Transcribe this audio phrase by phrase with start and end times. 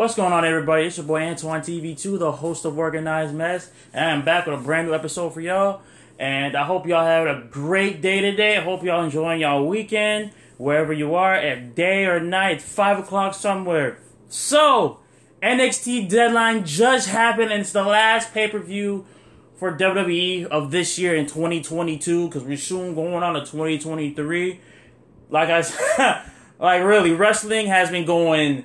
[0.00, 0.86] What's going on, everybody?
[0.86, 4.62] It's your boy Antoine TV2, the host of Organized Mess, and I'm back with a
[4.62, 5.82] brand new episode for y'all.
[6.18, 8.56] And I hope y'all have a great day today.
[8.56, 13.34] I hope y'all enjoying y'all weekend, wherever you are, at day or night, 5 o'clock
[13.34, 13.98] somewhere.
[14.30, 15.00] So,
[15.42, 19.04] NXT deadline just happened, and it's the last pay per view
[19.56, 24.60] for WWE of this year in 2022, because we're soon going on to 2023.
[25.28, 26.22] Like I said,
[26.58, 28.64] like really, wrestling has been going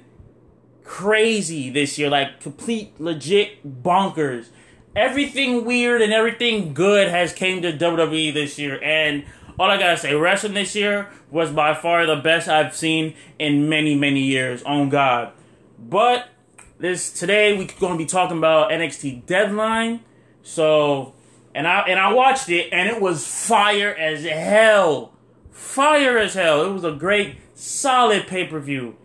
[0.86, 4.48] crazy this year, like complete legit bonkers.
[4.95, 9.26] Everything weird and everything good has came to WWE this year, and
[9.59, 13.67] all I gotta say, wrestling this year was by far the best I've seen in
[13.67, 14.63] many, many years.
[14.63, 15.34] On God,
[15.77, 16.29] but
[16.77, 19.99] this today we're gonna be talking about NXT Deadline.
[20.43, 21.13] So,
[21.54, 25.13] and I and I watched it, and it was fire as hell,
[25.52, 26.63] fire as hell.
[26.63, 28.95] It was a great, solid pay per view.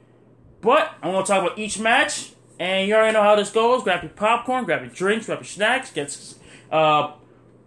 [0.61, 3.83] But I'm gonna talk about each match, and you already know how this goes.
[3.83, 6.35] Grab your popcorn, grab your drinks, grab your snacks, get
[6.71, 7.13] uh,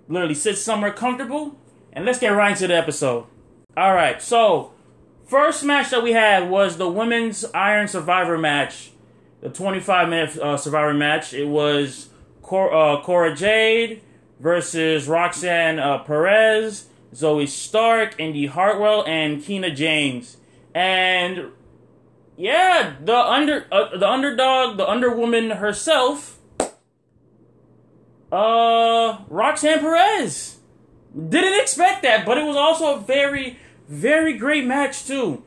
[0.07, 1.57] literally sit somewhere comfortable,
[1.91, 3.25] and let's get right into the episode.
[3.75, 4.73] All right, so
[5.25, 8.91] first match that we had was the women's Iron Survivor match,
[9.41, 11.33] the 25 minute uh, Survivor match.
[11.33, 12.09] It was
[12.43, 14.01] Cor- uh, Cora Jade
[14.39, 20.37] versus Roxanne uh, Perez, Zoey Stark, Indi Hartwell, and Kiana James.
[20.75, 21.51] And
[22.37, 26.39] yeah, the under uh, the underdog, the underwoman herself,
[28.31, 30.57] uh, Roxanne Perez.
[31.29, 35.43] Didn't expect that, but it was also a very, very great match too.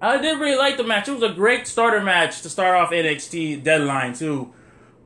[0.00, 1.08] I did really like the match.
[1.08, 4.52] It was a great starter match to start off NXT Deadline too.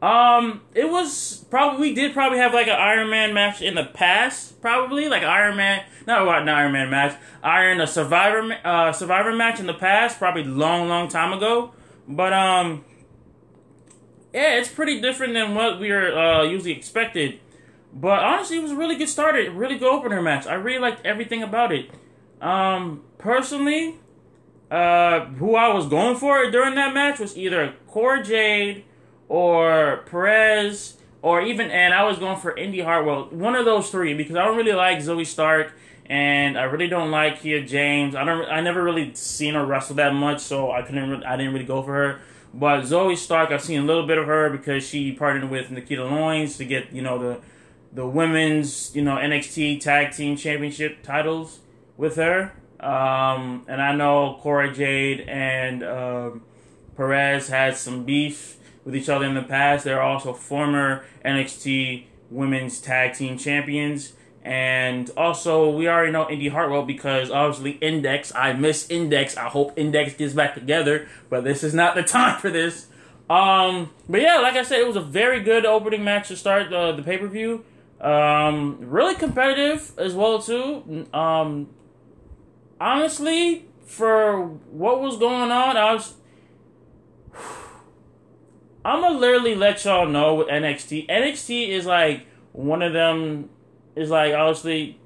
[0.00, 3.84] Um, it was probably we did probably have like an Iron Man match in the
[3.84, 9.34] past, probably like Iron Man, not an Iron Man match, Iron a Survivor uh Survivor
[9.34, 11.72] match in the past, probably long long time ago.
[12.06, 12.84] But um,
[14.32, 17.40] yeah, it's pretty different than what we are uh, usually expected.
[17.92, 20.46] But honestly, it was a really good starter, really good opener match.
[20.46, 21.90] I really liked everything about it.
[22.40, 23.96] Um, personally,
[24.70, 28.84] uh, who I was going for during that match was either Cora Jade
[29.28, 33.24] or Perez, or even, and I was going for Indi Hartwell.
[33.30, 35.72] One of those three because I don't really like Zoey Stark,
[36.06, 38.14] and I really don't like Kiana James.
[38.14, 41.52] I don't, I never really seen her wrestle that much, so I couldn't, I didn't
[41.52, 42.20] really go for her.
[42.54, 46.04] But Zoey Stark, I've seen a little bit of her because she partnered with Nikita
[46.04, 47.40] Lyons to get, you know, the
[47.92, 51.60] the women's, you know, NXT Tag Team Championship titles
[51.96, 52.52] with her.
[52.80, 56.42] Um, and I know Cora Jade and um,
[56.96, 58.57] Perez had some beef
[58.88, 59.84] with each other in the past.
[59.84, 64.14] They're also former NXT Women's Tag Team Champions.
[64.42, 68.34] And also, we already know Indi Hartwell because obviously Index.
[68.34, 69.36] I miss Index.
[69.36, 72.86] I hope Index gets back together, but this is not the time for this.
[73.28, 76.70] Um, but yeah, like I said, it was a very good opening match to start
[76.70, 77.66] the, the pay per view.
[78.00, 81.06] Um, really competitive as well too.
[81.12, 81.68] Um,
[82.80, 86.14] honestly, for what was going on, I was
[88.88, 91.08] I'm gonna literally let y'all know with NXT.
[91.08, 93.50] NXT is like one of them
[93.94, 94.98] is like obviously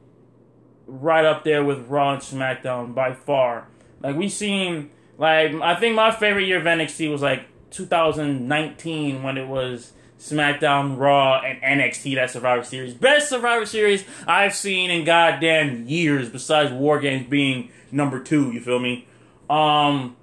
[0.87, 3.67] right up there with Raw and SmackDown by far.
[4.01, 9.37] Like we seen like I think my favorite year of NXT was like 2019 when
[9.37, 12.95] it was SmackDown, Raw, and NXT that Survivor Series.
[12.95, 18.53] Best Survivor Series I've seen in goddamn years, besides War Games being number two.
[18.53, 19.09] You feel me?
[19.51, 20.17] Um,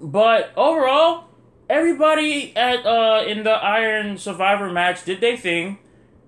[0.00, 1.28] but overall,
[1.72, 5.78] everybody at uh in the Iron Survivor match did their thing,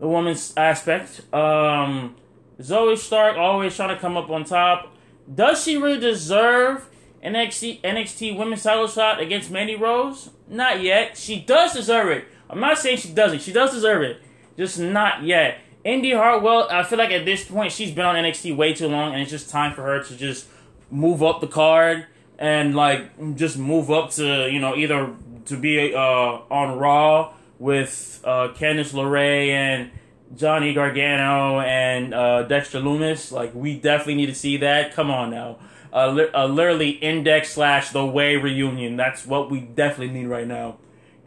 [0.01, 1.21] the woman's aspect.
[1.33, 2.17] Um,
[2.61, 4.95] Zoey Stark always trying to come up on top.
[5.33, 6.89] Does she really deserve
[7.23, 10.31] NXT NXT Women's Title shot against Mandy Rose?
[10.49, 11.17] Not yet.
[11.17, 12.25] She does deserve it.
[12.49, 13.43] I'm not saying she doesn't.
[13.43, 14.23] She does deserve it.
[14.57, 15.59] Just not yet.
[15.85, 19.13] Indi Hartwell, I feel like at this point she's been on NXT way too long,
[19.13, 20.47] and it's just time for her to just
[20.91, 22.07] move up the card
[22.39, 25.15] and like just move up to you know either
[25.47, 29.91] to be uh, on Raw with uh, Candice LeRae and
[30.37, 33.31] Johnny Gargano and uh, Dexter Lumis.
[33.31, 34.93] Like, we definitely need to see that.
[34.95, 35.59] Come on now.
[35.93, 38.97] Uh, li- literally, Index slash The Way reunion.
[38.97, 40.79] That's what we definitely need right now.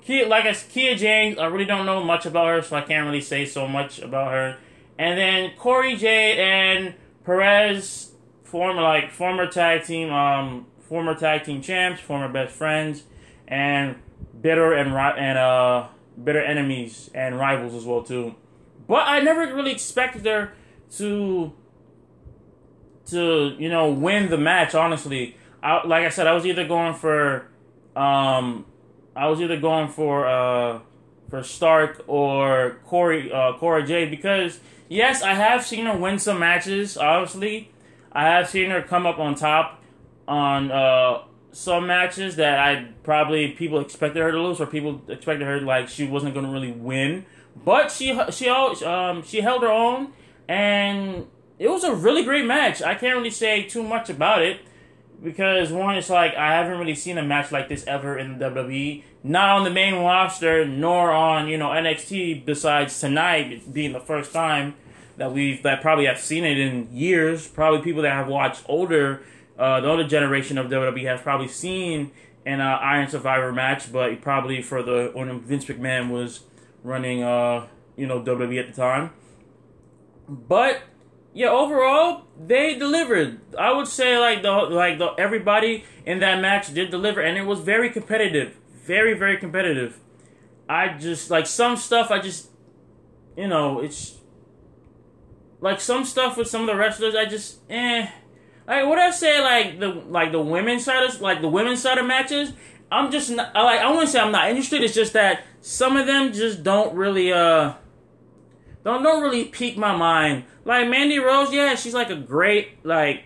[0.02, 3.06] Kia, like I, Kia James, I really don't know much about her, so I can't
[3.06, 4.58] really say so much about her.
[4.98, 6.96] And then Corey Jade and
[7.26, 8.12] Perez,
[8.44, 13.04] former like former tag team, um, former tag team champs, former best friends,
[13.48, 13.96] and
[14.42, 15.88] bitter and and uh
[16.22, 18.36] bitter enemies and rivals as well too.
[18.88, 20.54] But I never really expected her
[20.98, 21.54] to
[23.08, 24.76] to you know win the match.
[24.76, 27.48] Honestly, I, like I said, I was either going for
[27.96, 28.66] um
[29.16, 30.80] I was either going for uh
[31.30, 34.60] for Stark or Corey uh Cora Jade because
[34.90, 36.98] yes, I have seen her win some matches.
[36.98, 37.72] Obviously,
[38.12, 39.82] I have seen her come up on top
[40.28, 45.46] on uh some matches that I probably people expected her to lose or people expected
[45.46, 47.26] her like she wasn't going to really win.
[47.64, 50.14] But she she um she held her own
[50.48, 51.28] and
[51.60, 52.82] it was a really great match.
[52.82, 54.62] I can't really say too much about it
[55.24, 58.46] because one, it's like I haven't really seen a match like this ever in the
[58.46, 59.04] WWE.
[59.24, 62.46] Not on the main roster, nor on you know NXT.
[62.46, 64.76] Besides tonight being the first time
[65.18, 67.48] that we've that probably have seen it in years.
[67.48, 69.24] Probably people that have watched older,
[69.58, 72.12] uh, the older generation of WWE has probably seen
[72.46, 76.42] an uh, Iron Survivor match, but probably for the when Vince McMahon was
[76.84, 79.12] running, uh, you know WWE at the time.
[80.30, 80.82] But
[81.34, 83.40] yeah, overall they delivered.
[83.58, 87.46] I would say like the like the everybody in that match did deliver, and it
[87.46, 88.56] was very competitive,
[88.86, 90.00] very very competitive.
[90.70, 92.12] I just like some stuff.
[92.12, 92.50] I just
[93.36, 94.18] you know it's
[95.60, 97.16] like some stuff with some of the wrestlers.
[97.16, 98.08] I just eh.
[98.68, 101.98] Like what I say, like the like the women's side of like the women's side
[101.98, 102.52] of matches.
[102.92, 104.82] I'm just not, like I wouldn't say I'm not interested.
[104.82, 107.74] It's just that some of them just don't really uh
[108.84, 110.44] don't don't really pique my mind.
[110.66, 113.24] Like Mandy Rose, yeah, she's like a great like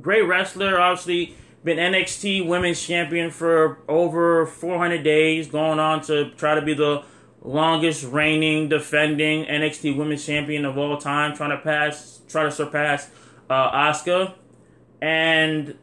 [0.00, 0.78] great wrestler.
[0.78, 1.34] Obviously,
[1.64, 7.02] been NXT Women's Champion for over 400 days, going on to try to be the
[7.42, 13.10] longest reigning defending NXT Women's Champion of all time, trying to pass, try to surpass
[13.48, 14.34] uh, Asuka.
[15.04, 15.76] And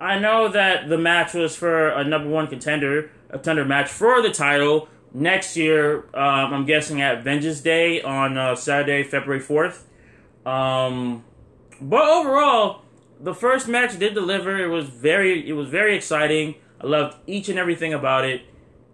[0.00, 4.22] I know that the match was for a number one contender, a contender match for
[4.22, 6.04] the title next year.
[6.14, 9.88] Um, I'm guessing at Vengeance Day on uh, Saturday, February fourth.
[10.46, 11.24] Um,
[11.80, 12.82] but overall,
[13.20, 14.56] the first match did deliver.
[14.62, 16.54] It was very, it was very exciting.
[16.80, 18.42] I loved each and everything about it.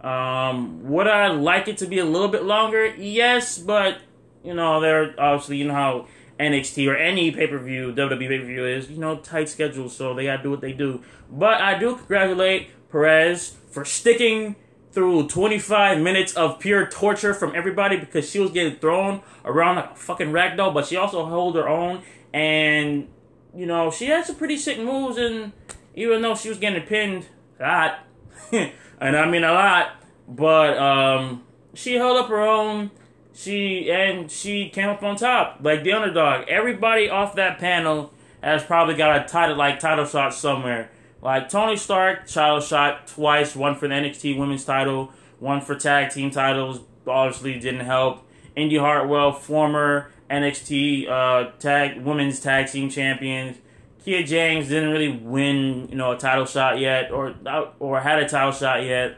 [0.00, 2.86] Um, would I like it to be a little bit longer?
[2.86, 3.98] Yes, but
[4.42, 6.06] you know, they're obviously you know how
[6.38, 9.96] NXT or any pay per view, WWE pay per view is, you know, tight schedules,
[9.96, 11.02] so they gotta do what they do.
[11.30, 14.56] But I do congratulate Perez for sticking
[14.92, 19.92] through 25 minutes of pure torture from everybody because she was getting thrown around like
[19.92, 22.02] a fucking ragdoll, but she also held her own.
[22.32, 23.08] And,
[23.54, 25.52] you know, she had some pretty sick moves, and
[25.94, 27.26] even though she was getting pinned
[27.60, 27.98] a lot,
[28.52, 31.44] and I mean a lot, but um,
[31.74, 32.90] she held up her own.
[33.38, 36.48] She and she came up on top like the underdog.
[36.48, 38.12] Everybody off that panel
[38.42, 40.90] has probably got a title like title shot somewhere.
[41.22, 46.10] Like Tony Stark, title shot twice, one for the NXT Women's title, one for tag
[46.10, 46.80] team titles.
[47.06, 48.28] Obviously, didn't help.
[48.56, 53.56] Indi Hartwell, former NXT uh, tag women's tag team champions.
[54.04, 57.36] Kia James didn't really win, you know, a title shot yet, or
[57.78, 59.16] or had a title shot yet.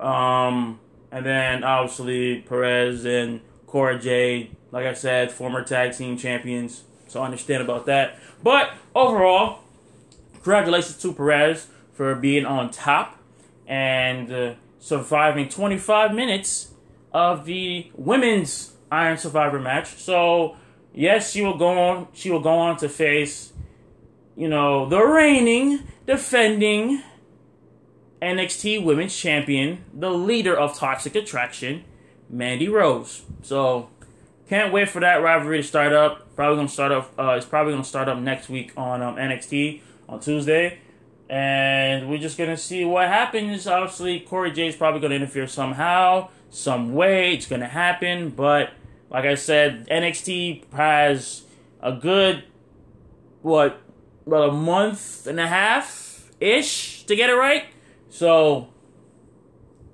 [0.00, 0.80] Um,
[1.12, 3.40] and then obviously Perez and
[3.72, 6.84] Cora Jade, like I said, former tag team champions.
[7.08, 8.18] So I understand about that.
[8.42, 9.60] But overall,
[10.34, 13.16] congratulations to Perez for being on top
[13.66, 16.74] and uh, surviving 25 minutes
[17.14, 19.94] of the women's Iron Survivor match.
[19.94, 20.58] So
[20.92, 22.08] yes, she will go on.
[22.12, 23.54] She will go on to face,
[24.36, 27.02] you know, the reigning, defending
[28.20, 31.84] NXT Women's Champion, the leader of Toxic Attraction,
[32.32, 33.22] Mandy Rose.
[33.42, 33.90] So
[34.48, 36.34] can't wait for that rivalry to start up.
[36.34, 37.12] Probably gonna start up.
[37.18, 40.78] Uh, it's probably gonna start up next week on um, NXT on Tuesday.
[41.28, 43.66] And we're just gonna see what happens.
[43.66, 47.34] Obviously, Corey J is probably gonna interfere somehow, some way.
[47.34, 48.30] It's gonna happen.
[48.30, 48.70] But
[49.10, 51.42] like I said, NXT has
[51.80, 52.44] a good
[53.42, 53.80] what
[54.26, 57.64] about a month and a half ish to get it right.
[58.08, 58.68] So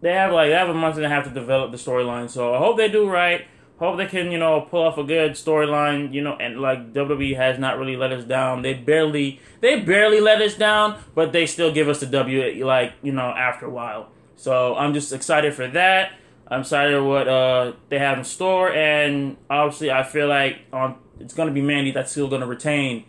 [0.00, 2.30] they have like they have a month and a half to develop the storyline.
[2.30, 3.46] So I hope they do right
[3.78, 7.36] hope they can, you know, pull off a good storyline, you know, and like WWE
[7.36, 8.62] has not really let us down.
[8.62, 12.92] They barely they barely let us down, but they still give us the W like,
[13.02, 14.10] you know, after a while.
[14.36, 16.12] So I'm just excited for that.
[16.48, 21.34] I'm excited what uh they have in store and obviously I feel like on it's
[21.34, 23.04] gonna be Mandy that's still gonna retain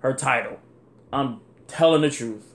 [0.00, 0.58] her title.
[1.12, 2.54] I'm telling the truth.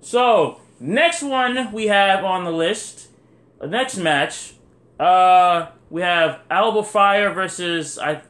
[0.00, 3.05] So next one we have on the list,
[3.60, 4.54] the next match,
[4.98, 8.22] uh we have Alba Fire versus I,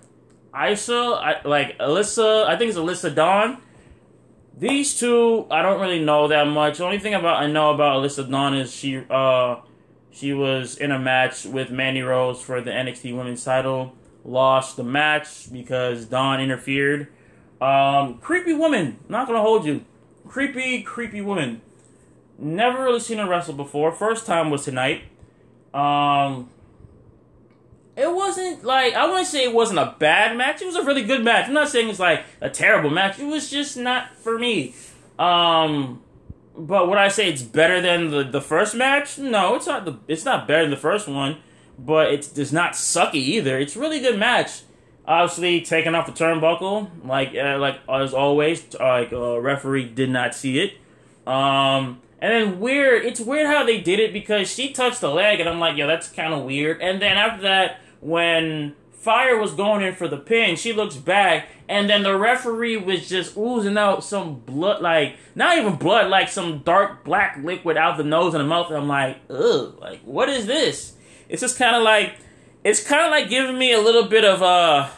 [0.71, 2.47] Isa, I, like Alyssa.
[2.47, 3.59] I think it's Alyssa Dawn.
[4.59, 6.79] These two, I don't really know that much.
[6.79, 9.57] The only thing about I know about Alyssa Dawn is she, uh,
[10.11, 13.95] she was in a match with Mandy Rose for the NXT Women's Title.
[14.25, 17.09] Lost the match because Dawn interfered.
[17.61, 18.99] Um, creepy woman.
[19.09, 19.85] Not gonna hold you.
[20.27, 21.61] Creepy, creepy woman.
[22.39, 23.93] Never really seen her wrestle before.
[23.93, 25.05] First time was tonight.
[25.77, 26.49] Um,
[27.97, 30.63] it wasn't like I wouldn't say it wasn't a bad match.
[30.63, 31.49] It was a really good match.
[31.49, 33.19] I'm not saying it's like a terrible match.
[33.19, 34.75] It was just not for me.
[35.19, 36.03] Um,
[36.57, 39.19] but would I say it's better than the, the first match?
[39.19, 39.85] No, it's not.
[39.85, 41.39] The it's not better than the first one,
[41.79, 43.59] but it's does not sucky either.
[43.59, 44.63] It's a really good match.
[45.07, 50.35] Obviously, taking off the turnbuckle, like uh, like as always, like uh, referee did not
[50.35, 50.75] see it.
[51.31, 55.39] Um, and then weird, it's weird how they did it because she touched the leg,
[55.39, 56.83] and I'm like, yo, that's kind of weird.
[56.83, 61.47] And then after that, when Fire was going in for the pin, she looks back,
[61.69, 66.29] and then the referee was just oozing out some blood, like not even blood, like
[66.29, 68.71] some dark black liquid out the nose and the mouth.
[68.71, 70.95] And I'm like, ugh, like what is this?
[71.29, 72.17] It's just kind of like,
[72.65, 74.89] it's kind of like giving me a little bit of uh,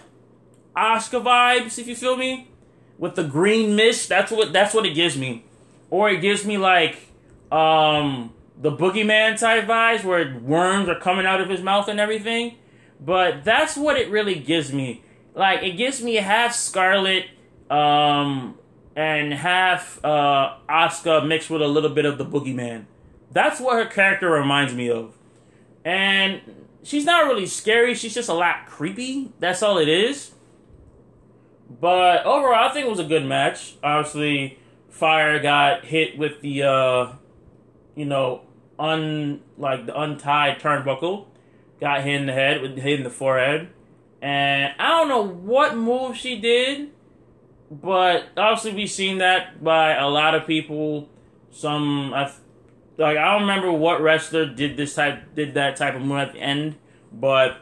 [0.75, 2.49] Asuka vibes, if you feel me,
[2.97, 4.09] with the green mist.
[4.09, 5.45] That's what that's what it gives me,
[5.91, 7.08] or it gives me like
[7.51, 12.57] um the boogeyman type vibes where worms are coming out of his mouth and everything.
[13.01, 15.05] But that's what it really gives me.
[15.35, 17.27] Like it gives me half Scarlett
[17.71, 18.57] um
[18.97, 22.87] and half uh Asuka mixed with a little bit of the boogeyman.
[23.31, 25.15] That's what her character reminds me of.
[25.85, 26.41] And
[26.83, 29.33] she's not really scary, she's just a lot creepy.
[29.39, 30.33] That's all it is.
[31.81, 33.77] But overall I think it was a good match.
[33.85, 37.13] Obviously Fire got hit with the uh
[37.99, 38.43] you know
[38.79, 41.27] un like the untied turnbuckle
[41.81, 43.69] got hit in the head, with hit in the forehead,
[44.23, 46.91] and I don't know what move she did,
[47.71, 51.09] but obviously we've seen that by a lot of people.
[51.51, 52.33] Some I
[52.97, 56.33] like I don't remember what wrestler did this type did that type of move at
[56.35, 56.77] the end,
[57.13, 57.59] but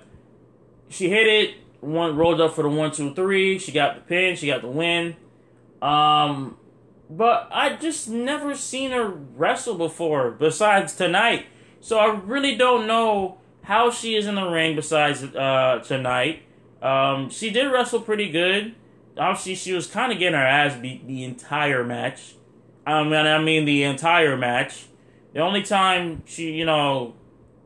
[0.88, 1.54] she hit it.
[1.80, 3.58] One rolled up for the one two three.
[3.58, 4.36] She got the pin.
[4.36, 5.16] She got the win.
[5.80, 6.58] Um,
[7.08, 11.46] but I just never seen her wrestle before besides tonight.
[11.80, 16.42] So I really don't know how she is in the ring besides uh, tonight.
[16.82, 18.74] Um, she did wrestle pretty good.
[19.18, 22.34] Obviously, she was kind of getting her ass beat the entire match.
[22.86, 24.86] I mean, I mean the entire match.
[25.32, 27.14] The only time she, you know,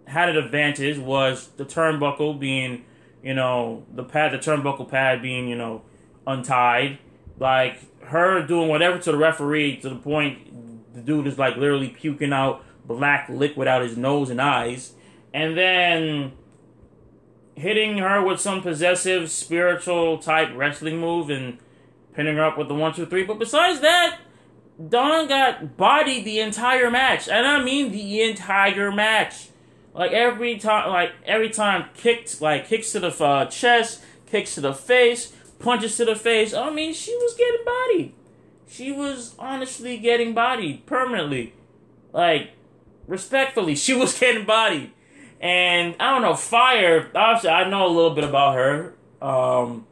[0.07, 2.85] had an advantage was the turnbuckle being,
[3.23, 5.83] you know, the pad, the turnbuckle pad being, you know,
[6.27, 6.99] untied.
[7.39, 7.81] Like
[8.11, 12.33] her doing whatever to the referee to the point the dude is like literally puking
[12.33, 14.93] out black liquid out his nose and eyes
[15.33, 16.33] and then
[17.55, 21.59] hitting her with some possessive spiritual type wrestling move and
[22.15, 23.25] pinning her up with the one two three.
[23.25, 24.19] But besides that,
[24.89, 29.49] Dawn got bodied the entire match, and I mean the entire match.
[29.95, 34.61] Like every time, like every time, kicked like kicks to the uh, chest, kicks to
[34.61, 36.53] the face, punches to the face.
[36.53, 38.15] I mean, she was getting bodied.
[38.69, 41.55] She was honestly getting bodied permanently.
[42.13, 42.51] Like
[43.07, 44.91] respectfully, she was getting bodied.
[45.41, 48.95] And I don't know, Fire, obviously, I know a little bit about her.
[49.23, 49.87] Um,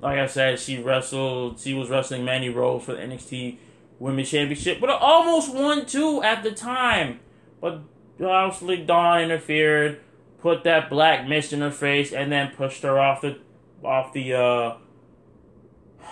[0.00, 3.58] like I said, she wrestled, she was wrestling Mandy Rose for the NXT
[4.00, 7.20] Women's Championship, but almost won two at the time.
[7.60, 7.82] But
[8.20, 10.00] obviously, Dawn interfered,
[10.40, 13.38] put that black mist in her face, and then pushed her off the,
[13.84, 14.76] off the, uh,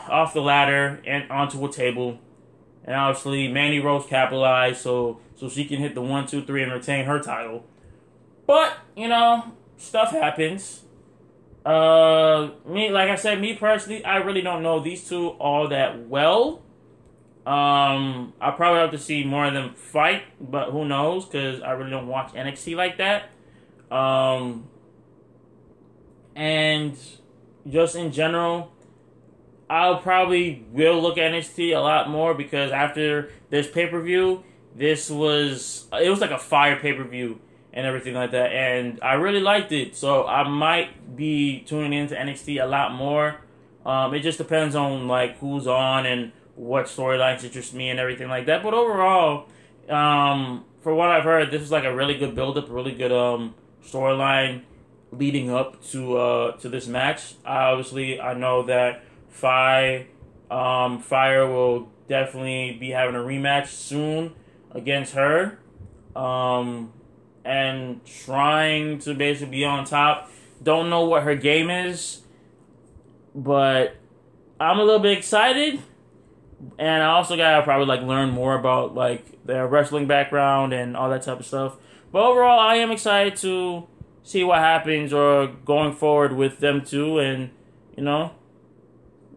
[0.09, 2.19] off the ladder and onto a table.
[2.85, 6.73] And obviously, Mandy Rose capitalized so so she can hit the one, two, three, and
[6.73, 7.64] retain her title.
[8.47, 10.85] But, you know, stuff happens.
[11.64, 16.09] Uh, me, like I said, me personally, I really don't know these two all that
[16.09, 16.62] well.
[17.47, 21.25] Um, I probably have to see more of them fight, but who knows?
[21.25, 23.31] Because I really don't watch NXT like that.
[23.95, 24.69] Um,
[26.35, 26.99] and
[27.69, 28.73] just in general,
[29.70, 34.44] I'll probably will look at NXT a lot more because after this pay per view,
[34.75, 37.40] this was it was like a fire pay per view
[37.72, 38.52] and everything like that.
[38.52, 43.37] And I really liked it, so I might be tuning into NXT a lot more.
[43.84, 48.28] Um, it just depends on like who's on and what storylines interest me and everything
[48.28, 48.62] like that.
[48.62, 49.48] But overall,
[49.88, 53.12] um, for what I've heard, this is like a really good build up, really good
[53.12, 54.62] um, storyline
[55.10, 57.34] leading up to uh, to this match.
[57.44, 60.06] I Obviously, I know that Fi
[60.50, 64.35] um, Fire will definitely be having a rematch soon
[64.73, 65.58] against her.
[66.16, 66.92] Um,
[67.44, 70.30] and trying to basically be on top.
[70.62, 72.20] Don't know what her game is,
[73.35, 73.97] but
[74.61, 75.80] I'm a little bit excited.
[76.78, 81.08] And I also gotta probably like learn more about like their wrestling background and all
[81.11, 81.76] that type of stuff.
[82.12, 83.87] But overall, I am excited to
[84.23, 87.50] see what happens or going forward with them too, and
[87.97, 88.32] you know,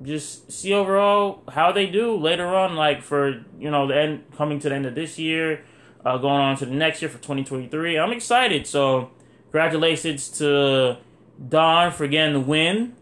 [0.04, 2.76] just see overall how they do later on.
[2.76, 5.64] Like for you know the end coming to the end of this year
[6.06, 7.98] uh, going on to the next year for 2023.
[7.98, 8.66] I'm excited.
[8.68, 9.12] So,
[9.46, 10.98] congratulations to
[11.50, 12.96] Dawn for getting the win.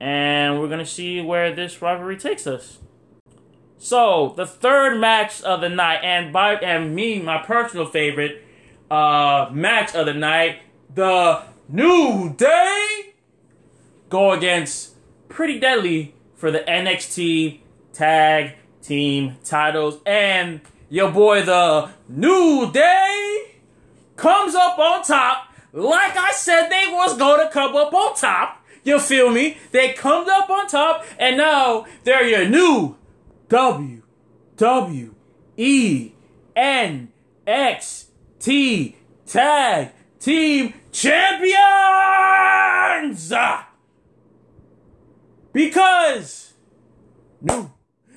[0.00, 2.78] And we're to see where this rivalry takes us.
[3.78, 8.44] So, the third match of the night, and by and me, my personal favorite
[8.90, 10.60] uh, match of the night,
[10.94, 13.14] the New Day
[14.08, 14.94] go against
[15.28, 17.60] Pretty Deadly for the NXT
[17.92, 19.98] Tag Team titles.
[20.06, 23.56] And your boy, the New Day,
[24.16, 25.48] comes up on top.
[25.74, 28.64] Like I said, they was going to come up on top.
[28.82, 29.58] You feel me?
[29.70, 32.96] They come up on top, and now they're your new
[33.50, 34.00] W
[34.56, 35.14] W
[35.58, 36.12] E
[36.56, 37.12] N
[37.46, 38.06] X
[38.38, 41.60] T Tag Team Champions!
[45.52, 46.54] Because
[47.40, 47.70] New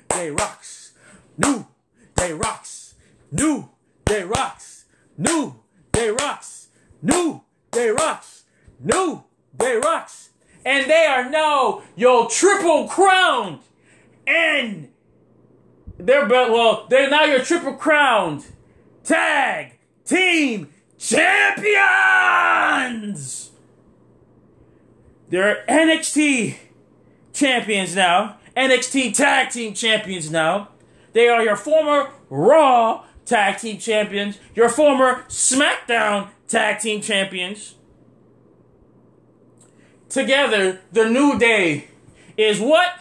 [0.08, 0.92] Day rocks.
[1.36, 1.66] New
[2.14, 2.94] Day rocks.
[3.32, 3.70] New
[4.04, 4.84] Day rocks.
[5.18, 5.56] New
[5.92, 6.68] Day rocks.
[7.02, 8.44] New Day rocks.
[8.80, 9.24] New
[9.58, 10.30] Day rocks.
[10.64, 13.60] And they are now your triple crowned.
[14.26, 14.88] And
[15.98, 18.44] they're well, they're now your triple crowned
[19.02, 21.80] tag team champions.
[25.28, 26.56] They're NXT
[27.34, 28.38] champions now.
[28.56, 30.68] NXT Tag Team Champions now.
[31.12, 37.74] They are your former Raw Tag Team Champions, your former SmackDown Tag Team Champions.
[40.08, 41.88] Together, the New Day
[42.36, 42.98] is what?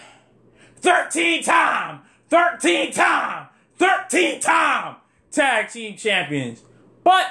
[0.78, 3.48] 13 time, 13 time,
[3.78, 4.96] 13 time
[5.32, 6.64] Tag Team Champions.
[7.04, 7.28] But,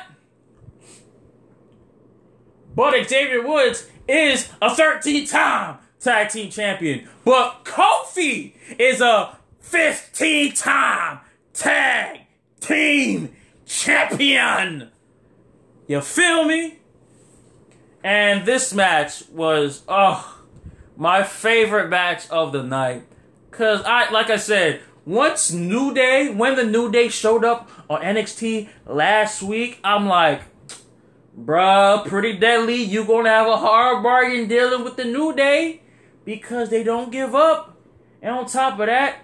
[2.74, 7.08] but Xavier Woods is a 13 time tag team champion.
[7.24, 11.20] But Kofi is a 15 time
[11.54, 12.20] tag
[12.60, 14.90] team champion.
[15.86, 16.78] You feel me?
[18.04, 20.42] And this match was, oh,
[20.96, 23.04] my favorite match of the night.
[23.50, 28.00] Cause I, like I said, once New Day, when the New Day showed up on
[28.00, 30.42] NXT last week, I'm like,
[31.38, 32.82] bruh, pretty deadly.
[32.82, 35.81] You gonna have a hard bargain dealing with the New Day
[36.24, 37.76] because they don't give up.
[38.20, 39.18] And on top of that,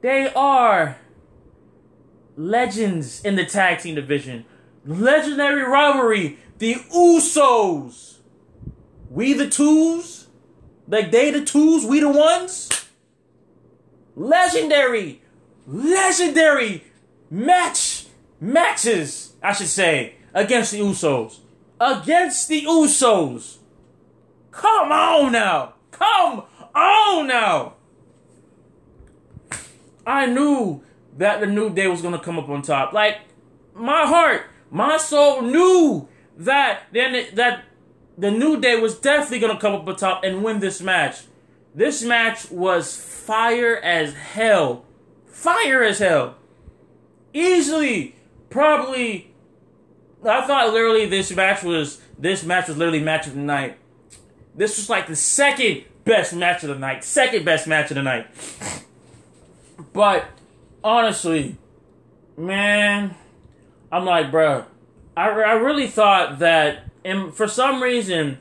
[0.00, 0.98] they are
[2.36, 4.44] legends in the tag team division.
[4.84, 8.18] Legendary rivalry, the Usos.
[9.10, 10.28] We the twos?
[10.86, 12.68] Like they the twos, we the ones?
[14.16, 15.22] Legendary,
[15.66, 16.84] legendary
[17.30, 18.06] match,
[18.40, 21.38] matches, I should say, against the Usos.
[21.80, 23.58] Against the Usos.
[24.50, 25.73] Come on now.
[25.98, 26.42] Come
[26.74, 27.74] on now.
[30.06, 30.82] I knew
[31.16, 32.92] that the New Day was to come up on top.
[32.92, 33.18] Like,
[33.74, 37.64] my heart, my soul knew that then that
[38.18, 41.22] the New Day was definitely to come up on top and win this match.
[41.74, 44.84] This match was fire as hell.
[45.26, 46.36] Fire as hell.
[47.32, 48.16] Easily,
[48.50, 49.32] probably.
[50.24, 53.78] I thought literally this match was this match was literally match of the night.
[54.54, 57.04] This was like the second best match of the night.
[57.04, 58.26] Second best match of the night.
[59.92, 60.26] But
[60.82, 61.56] honestly,
[62.36, 63.14] man,
[63.90, 64.64] I'm like, bro,
[65.16, 68.38] I, I really thought that, and for some reason,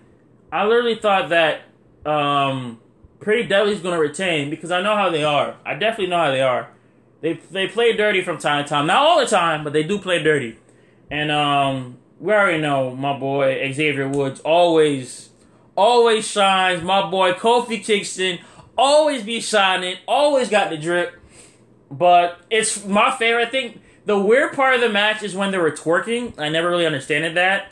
[0.51, 1.61] I literally thought that
[2.05, 2.79] um,
[3.19, 5.55] Pretty Deadly's to retain because I know how they are.
[5.65, 6.69] I definitely know how they are.
[7.21, 9.97] They they play dirty from time to time, not all the time, but they do
[9.97, 10.57] play dirty.
[11.09, 15.29] And um, we already know my boy Xavier Woods always
[15.75, 16.83] always shines.
[16.83, 18.39] My boy Kofi Kingston
[18.77, 21.19] always be shining, always got the drip.
[21.91, 23.47] But it's my favorite.
[23.47, 26.39] I think the weird part of the match is when they were twerking.
[26.39, 27.71] I never really understood that.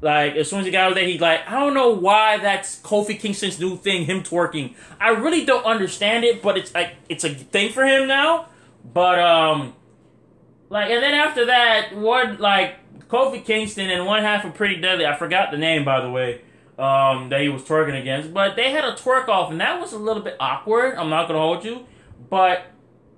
[0.00, 2.80] Like as soon as he got out there, he's like, I don't know why that's
[2.80, 4.74] Kofi Kingston's new thing, him twerking.
[5.00, 8.48] I really don't understand it, but it's like it's a thing for him now.
[8.92, 9.74] But um,
[10.68, 15.06] like and then after that, one like Kofi Kingston and one half of Pretty Deadly.
[15.06, 16.42] I forgot the name by the way
[16.78, 18.32] um, that he was twerking against.
[18.32, 20.96] But they had a twerk off, and that was a little bit awkward.
[20.96, 21.86] I'm not gonna hold you,
[22.30, 22.66] but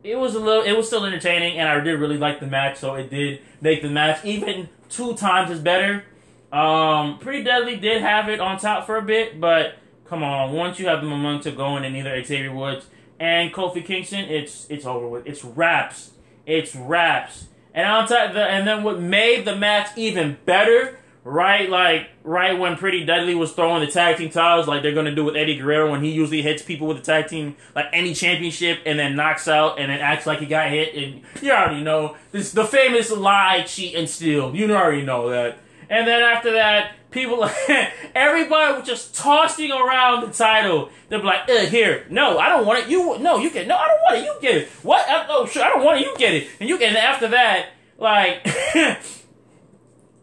[0.03, 0.63] it was a little.
[0.63, 2.79] It was still entertaining, and I did really like the match.
[2.79, 6.05] So it did make the match even two times as better.
[6.53, 10.79] Um, Pretty Deadly did have it on top for a bit, but come on, once
[10.79, 12.87] you have the momentum going in either Xavier Woods
[13.19, 15.27] and Kofi Kingston, it's it's over with.
[15.27, 16.13] It's wraps.
[16.47, 17.47] It's wraps.
[17.73, 22.59] And on top, the, and then what made the match even better right like right
[22.59, 25.57] when Pretty Deadly was throwing the tag team titles like they're gonna do with Eddie
[25.57, 29.17] Guerrero when he usually hits people with the tag team like any championship and then
[29.17, 32.65] knocks out and then acts like he got hit and you already know this the
[32.65, 34.55] famous lie, cheat, and steal.
[34.55, 35.59] You already know that.
[35.89, 37.49] And then after that, people,
[38.15, 40.91] everybody was just tossing around the title.
[41.09, 42.91] They're like, uh, here, no, I don't want it.
[42.91, 44.25] You, no, you get, no, I don't want it.
[44.25, 44.69] You get it.
[44.83, 45.09] What?
[45.09, 46.07] I, oh, sure, I don't want it.
[46.07, 46.49] You get it.
[46.59, 46.89] And you get.
[46.89, 48.47] And after that, like,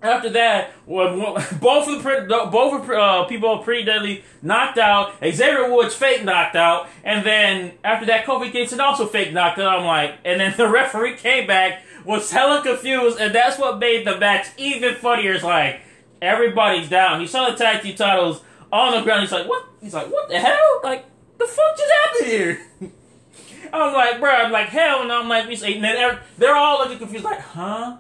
[0.02, 5.14] after that, both of the both of uh, people pretty deadly knocked out.
[5.22, 9.80] Xavier Woods fake knocked out, and then after that, Kofi Kingston also fake knocked out.
[9.80, 14.06] I'm like, and then the referee came back, was hella confused, and that's what made
[14.06, 15.34] the match even funnier.
[15.34, 15.82] It's like
[16.22, 17.20] everybody's down.
[17.20, 19.22] He saw the tag team titles on the ground.
[19.22, 19.66] He's like, what?
[19.82, 20.82] He's like, what the hell?
[20.84, 21.06] Like,
[21.38, 22.68] the fuck just happened here?
[23.74, 26.98] I'm like, bro, I'm like, hell, and I'm like, and then they're, they're all looking
[26.98, 27.98] confused, like, huh?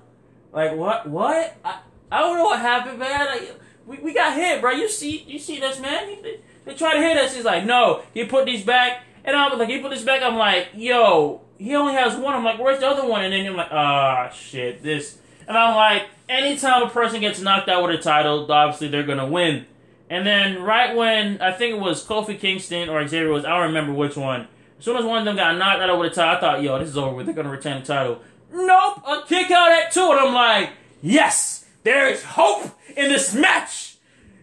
[0.51, 1.07] Like, what?
[1.07, 1.55] What?
[1.63, 1.79] I,
[2.11, 3.25] I don't know what happened, man.
[3.25, 4.71] Like, we, we got hit, bro.
[4.71, 6.21] You see, you see this, man?
[6.21, 7.35] They, they try to hit us.
[7.35, 8.03] He's like, no.
[8.13, 10.21] He put these back, and I'm like, he put this back.
[10.21, 12.33] I'm like, yo, he only has one.
[12.33, 13.23] I'm like, where's the other one?
[13.23, 15.17] And then I'm like, ah, oh, shit, this.
[15.47, 19.27] And I'm like, anytime a person gets knocked out with a title, obviously they're gonna
[19.27, 19.65] win.
[20.09, 23.67] And then right when I think it was Kofi Kingston or Xavier was, I don't
[23.67, 24.47] remember which one.
[24.77, 26.79] As soon as one of them got knocked out with a title, I thought, yo,
[26.79, 27.25] this is over with.
[27.25, 28.21] They're gonna retain the title.
[28.51, 30.71] Nope, a kick out at two, and I'm like,
[31.01, 33.97] yes, there is hope in this match.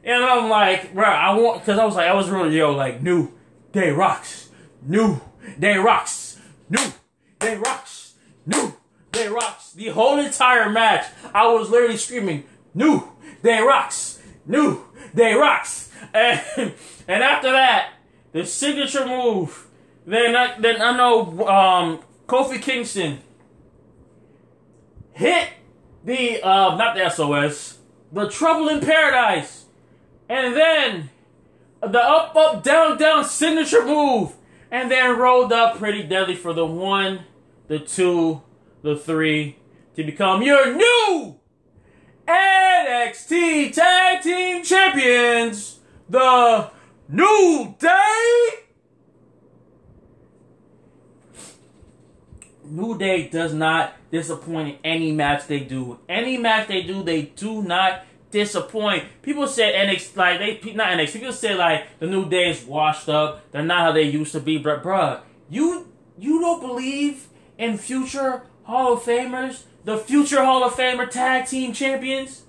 [0.04, 3.02] And I'm like, bro, I want, because I was like, I was really, yo, like,
[3.02, 3.32] new
[3.72, 4.48] day rocks,
[4.82, 5.20] new
[5.58, 6.92] day rocks, new
[7.38, 8.14] day rocks,
[8.46, 8.74] new
[9.12, 9.72] day rocks.
[9.72, 13.08] The whole entire match, I was literally screaming, new
[13.42, 15.86] day rocks, new day rocks.
[16.14, 16.72] And,
[17.06, 17.90] and after that,
[18.32, 19.66] the signature move,
[20.06, 23.18] then I, then I know um, Kofi Kingston
[25.12, 25.48] hit
[26.08, 27.78] the uh, not the SOS,
[28.10, 29.66] the Trouble in Paradise,
[30.28, 31.10] and then
[31.82, 34.32] the up up down down signature move,
[34.70, 37.20] and then rolled up pretty deadly for the one,
[37.68, 38.40] the two,
[38.82, 39.58] the three
[39.96, 41.38] to become your new
[42.26, 46.70] NXT Tag Team Champions, the
[47.08, 48.47] New Day.
[52.70, 55.98] New Day does not disappoint in any match they do.
[56.08, 59.04] Any match they do, they do not disappoint.
[59.22, 61.12] People said NXT, like they not NXT.
[61.14, 63.50] People say like the New Day is washed up.
[63.50, 64.58] They're not how they used to be.
[64.58, 70.74] But bruh, you you don't believe in future Hall of Famers, the future Hall of
[70.74, 72.42] Famer tag team champions?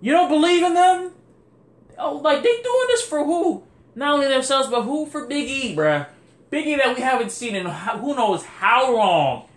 [0.00, 1.12] You don't believe in them?
[1.98, 3.64] Oh, like they doing this for who?
[3.94, 6.06] Not only themselves, but who for Big E, bruh.
[6.50, 9.48] Big E that we haven't seen in who knows how long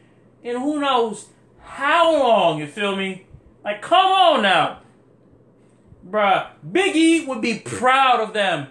[0.47, 1.27] in who knows
[1.59, 3.25] how long, you feel me?
[3.65, 4.79] Like, come on now.
[6.09, 8.67] Bruh, Big E would be proud of them.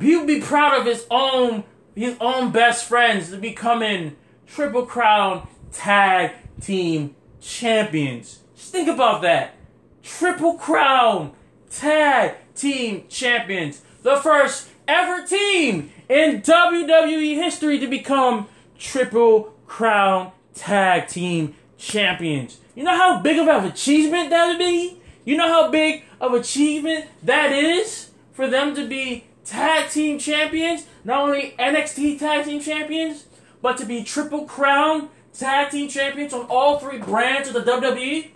[0.00, 4.16] He would be proud of his own his own best friends to becoming
[4.48, 8.40] Triple Crown Tag Team Champions.
[8.56, 9.54] Just think about that.
[10.02, 11.30] Triple Crown
[11.70, 13.82] Tag Team Champions.
[14.02, 22.58] The first ever team in WWE history to become Triple Crown tag team champions.
[22.74, 25.00] You know how big of an achievement that would be?
[25.24, 30.86] You know how big of achievement that is for them to be tag team champions?
[31.04, 33.26] Not only NXT tag team champions,
[33.62, 38.30] but to be triple crown tag team champions on all three brands of the WWE?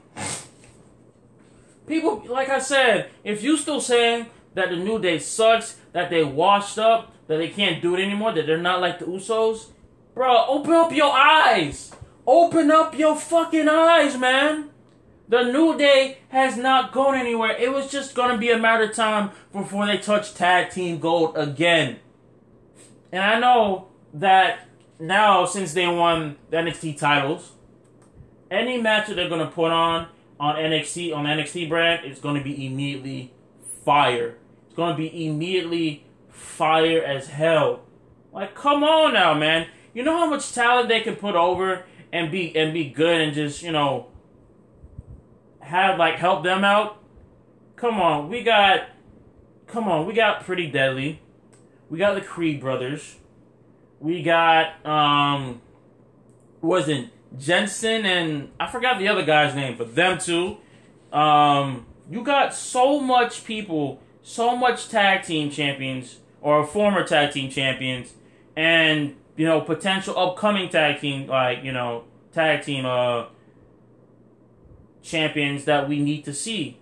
[1.86, 6.22] People, like I said, if you still saying that the New Day sucks, that they
[6.22, 9.66] washed up, that they can't do it anymore, that they're not like the Usos,
[10.14, 11.92] bro, open up your eyes.
[12.30, 14.68] Open up your fucking eyes, man.
[15.30, 17.56] The New Day has not gone anywhere.
[17.56, 21.38] It was just gonna be a matter of time before they touch tag team gold
[21.38, 22.00] again.
[23.10, 24.68] And I know that
[25.00, 27.52] now, since they won the NXT titles,
[28.50, 32.66] any match that they're gonna put on on NXT on NXT brand is gonna be
[32.66, 33.32] immediately
[33.86, 34.36] fire.
[34.66, 37.84] It's gonna be immediately fire as hell.
[38.34, 39.68] Like, come on now, man.
[39.94, 43.34] You know how much talent they can put over and be and be good and
[43.34, 44.06] just you know
[45.68, 46.98] have like help them out.
[47.76, 48.88] Come on, we got,
[49.68, 51.20] come on, we got pretty deadly.
[51.88, 53.16] We got the Creed brothers.
[54.00, 55.60] We got um,
[56.60, 60.56] was it Jensen and I forgot the other guy's name, but them two.
[61.12, 67.50] Um, you got so much people, so much tag team champions or former tag team
[67.50, 68.14] champions,
[68.56, 73.24] and you know, potential upcoming tag team, like, you know, tag team uh
[75.02, 76.76] champions that we need to see.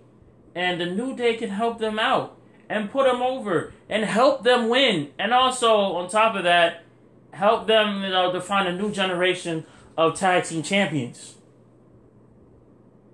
[0.57, 2.35] and the New Day can help them out
[2.67, 5.11] and put them over and help them win.
[5.19, 6.83] And also, on top of that,
[7.31, 9.65] help them, you know, to find a new generation
[9.95, 11.35] of tag team champions.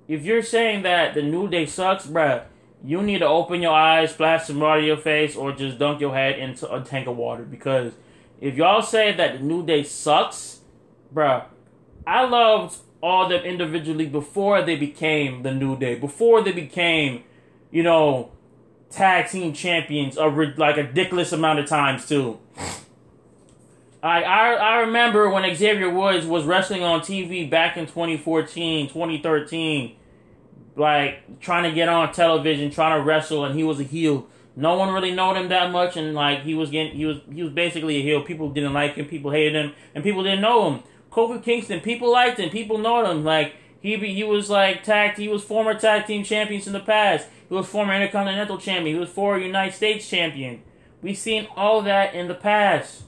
[0.07, 2.45] If you're saying that the New Day sucks, bruh,
[2.81, 5.99] you need to open your eyes, splash some water in your face, or just dunk
[5.99, 7.43] your head into a tank of water.
[7.43, 7.91] Because
[8.43, 10.59] if y'all say that New Day sucks,
[11.15, 11.45] bruh,
[12.05, 17.23] I loved all them individually before they became the New Day, before they became,
[17.71, 18.33] you know,
[18.89, 20.27] tag team champions a
[20.57, 22.37] like a ridiculous amount of times too.
[24.03, 29.95] I, I I remember when Xavier Woods was wrestling on TV back in 2014, 2013,
[30.75, 34.27] like trying to get on television, trying to wrestle, and he was a heel.
[34.55, 37.41] No one really knowed him that much, and like he was getting, he was he
[37.41, 38.21] was basically a heel.
[38.21, 40.83] People didn't like him, people hated him, and people didn't know him.
[41.11, 43.23] Kofi Kingston, people liked him, people know him.
[43.23, 47.27] Like he he was like tag, he was former tag team champions in the past.
[47.49, 48.95] He was former Intercontinental champion.
[48.95, 50.61] He was former United States champion.
[51.01, 53.03] We've seen all that in the past.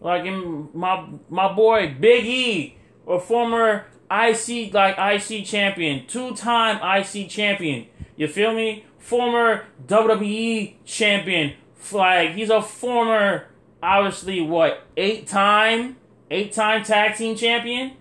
[0.00, 6.76] Like in my my boy Big E, a former IC like IC champion, two time
[6.82, 7.86] IC champion.
[8.16, 8.84] You feel me?
[9.04, 11.52] Former WWE champion.
[11.92, 13.48] Like he's a former,
[13.82, 15.96] obviously what eight time,
[16.30, 17.98] eight time tag team champion.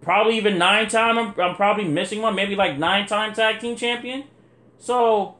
[0.00, 1.18] Probably even nine time.
[1.18, 2.34] I'm, I'm probably missing one.
[2.34, 4.24] Maybe like nine time tag team champion.
[4.78, 5.36] So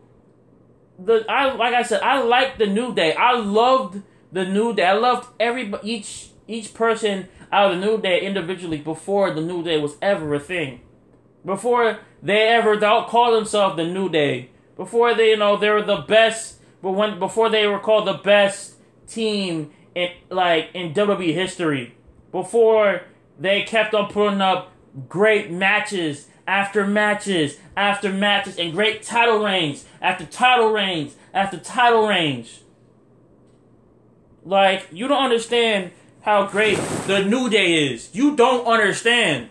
[0.98, 3.14] the I like I said I like the New Day.
[3.14, 4.02] I loved
[4.32, 4.84] the New Day.
[4.84, 9.62] I loved every each each person out of the New Day individually before the New
[9.62, 10.82] Day was ever a thing.
[11.42, 14.50] Before they ever called themselves the New Day.
[14.76, 16.60] Before they you know they were the best.
[16.82, 18.74] But when before they were called the best
[19.06, 21.94] team in like in WWE history.
[22.32, 23.02] Before
[23.38, 24.72] they kept on putting up
[25.08, 32.06] great matches after matches after matches and great title reigns after title reigns after title
[32.06, 32.62] reigns.
[34.44, 35.90] Like, you don't understand
[36.22, 38.14] how great the New Day is.
[38.14, 39.48] You don't understand.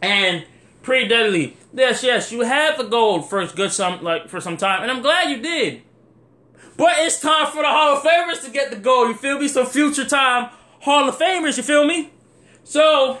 [0.00, 0.44] And
[0.82, 1.58] pretty deadly.
[1.76, 5.02] Yes, yes, you had the gold for good some like for some time, and I'm
[5.02, 5.82] glad you did.
[6.78, 9.08] But it's time for the Hall of Famers to get the gold.
[9.08, 9.46] You feel me?
[9.46, 10.48] Some future time
[10.80, 11.58] Hall of Famers.
[11.58, 12.12] You feel me?
[12.64, 13.18] So,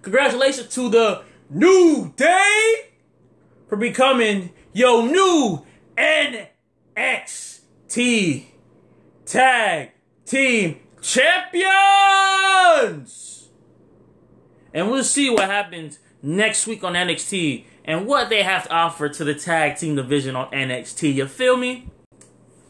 [0.00, 2.92] congratulations to the New Day
[3.68, 5.66] for becoming your new
[5.98, 6.46] NXT
[9.26, 9.90] Tag
[10.24, 11.76] Team Champions.
[14.72, 19.08] And we'll see what happens next week on NXT and what they have to offer
[19.08, 21.14] to the tag team division on NXT.
[21.14, 21.88] You feel me?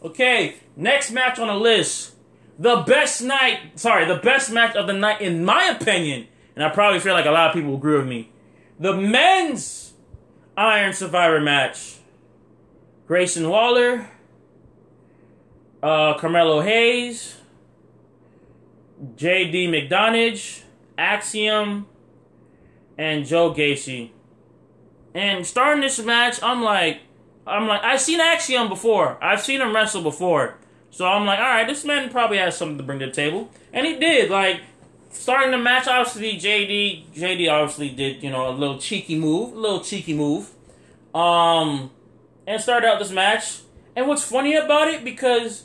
[0.02, 2.14] Okay, next match on the list.
[2.58, 6.68] The best night, sorry, the best match of the night, in my opinion, and I
[6.68, 8.30] probably feel like a lot of people agree with me.
[8.78, 9.92] The men's
[10.56, 11.96] Iron Survivor match.
[13.06, 14.08] Grayson Waller,
[15.82, 17.36] uh, Carmelo Hayes,
[19.16, 19.66] J.D.
[19.68, 20.62] McDonagh,
[20.96, 21.86] Axiom,
[23.00, 24.10] and Joe Gacy.
[25.14, 27.00] And starting this match, I'm like,
[27.46, 29.16] I'm like, I've seen Axiom before.
[29.24, 30.58] I've seen him wrestle before.
[30.90, 33.50] So I'm like, all right, this man probably has something to bring to the table,
[33.72, 34.30] and he did.
[34.30, 34.60] Like
[35.10, 39.58] starting the match, obviously JD, JD obviously did you know a little cheeky move, a
[39.58, 40.50] little cheeky move,
[41.14, 41.90] um,
[42.46, 43.60] and started out this match.
[43.96, 45.64] And what's funny about it because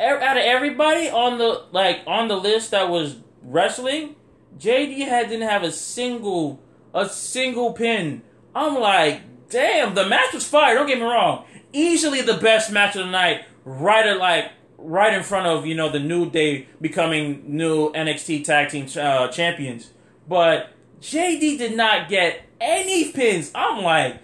[0.00, 4.16] out of everybody on the like on the list that was wrestling,
[4.58, 6.60] JD had didn't have a single
[6.94, 8.22] a single pin.
[8.54, 10.74] I'm like, damn, the match was fire.
[10.74, 13.44] Don't get me wrong, easily the best match of the night.
[13.64, 18.44] Right at like right in front of you know the New Day becoming new NXT
[18.44, 19.90] Tag Team uh, champions,
[20.26, 23.50] but JD did not get any pins.
[23.54, 24.20] I'm like,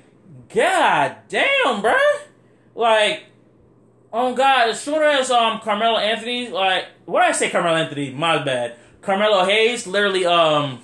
[0.49, 2.23] God damn, bruh.
[2.75, 3.25] Like
[4.17, 4.69] Oh God!
[4.69, 8.11] As soon as um Carmelo Anthony, like what I say, Carmelo Anthony?
[8.11, 8.77] My bad.
[9.05, 10.81] Carmelo Hayes, literally um.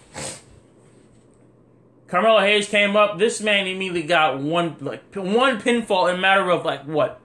[2.07, 3.19] Carmelo Hayes came up.
[3.19, 7.21] This man immediately got one like one pinfall in a matter of like what,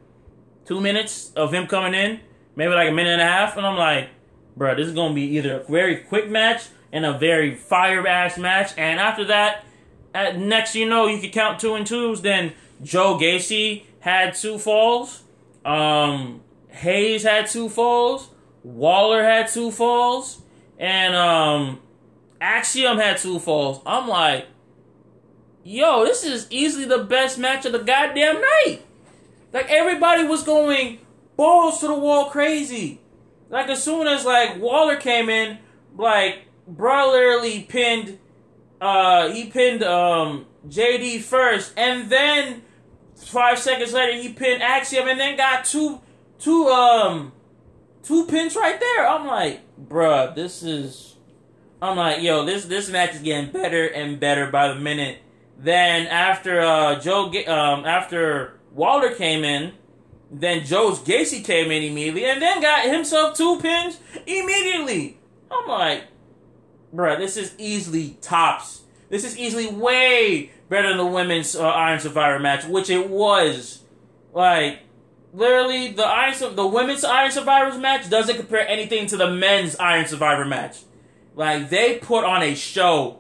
[0.66, 2.22] two minutes of him coming in,
[2.56, 4.10] maybe like a minute and a half, and I'm like,
[4.56, 8.38] bro, this is gonna be either a very quick match and a very fire ass
[8.38, 9.66] match, and after that,
[10.14, 12.22] at next you know you could count two and twos.
[12.22, 15.24] Then Joe Gacy had two falls.
[15.66, 18.30] Um, Hayes had two falls.
[18.64, 20.42] Waller had two falls.
[20.78, 21.80] And um,
[22.42, 23.82] Axiom had two falls.
[23.86, 24.48] I'm like,
[25.64, 28.82] yo, this is easily the best match of the goddamn night.
[29.54, 31.00] Like everybody was going
[31.38, 33.00] balls to the wall crazy.
[33.50, 35.60] Like as soon as like Waller came in,
[35.98, 38.20] like bro literally pinned
[38.82, 42.64] uh he pinned um JD first, and then
[43.16, 46.02] five seconds later he pinned Axiom, and then got two
[46.38, 47.32] two um
[48.06, 49.08] two pins right there.
[49.08, 51.16] I'm like, bruh, this is.
[51.82, 55.20] I'm like, yo, this this match is getting better and better by the minute.
[55.58, 59.74] Then after uh, Joe, um, after Waller came in,
[60.32, 65.18] then Joe's Gacy came in immediately, and then got himself two pins immediately.
[65.52, 66.04] I'm like,
[66.94, 68.82] bruh, this is easily tops.
[69.10, 73.84] This is easily way better than the women's uh, Iron Survivor match, which it was.
[74.34, 74.80] Like,
[75.36, 80.08] literally, the Iron the women's Iron Survivors match doesn't compare anything to the men's Iron
[80.08, 80.78] Survivor match.
[81.36, 83.20] Like, they put on a show.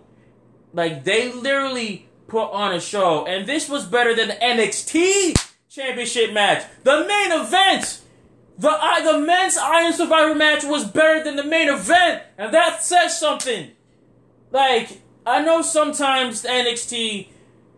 [0.73, 6.33] Like, they literally put on a show, and this was better than the NXT Championship
[6.33, 8.01] match, the main event.
[8.57, 12.81] The uh, the men's Iron Survivor match was better than the main event, and that
[12.81, 13.71] says something.
[14.51, 17.27] Like I know sometimes NXT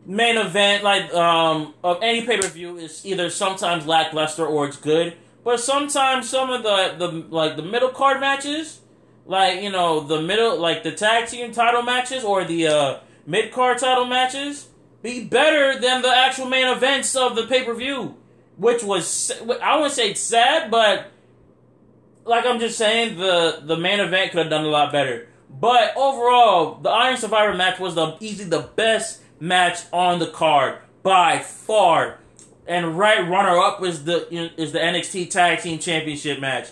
[0.08, 4.78] main event, like um, of any pay per view, is either sometimes lackluster or it's
[4.78, 5.15] good.
[5.43, 8.82] But sometimes some of the the like the middle card matches,
[9.28, 13.52] like you know the middle like the tag team title matches or the uh, mid
[13.52, 14.70] card title matches,
[15.04, 18.15] be better than the actual main events of the pay per view
[18.58, 21.12] which was I wouldn't say it's sad, but
[22.26, 25.30] like I'm just saying, the the main event could have done a lot better.
[25.50, 30.80] But overall, the Iron Survivor match was the easily the best match on the card
[31.04, 32.19] by far.
[32.67, 34.28] And right runner up is the
[34.62, 36.69] is the NXT Tag Team Championship match.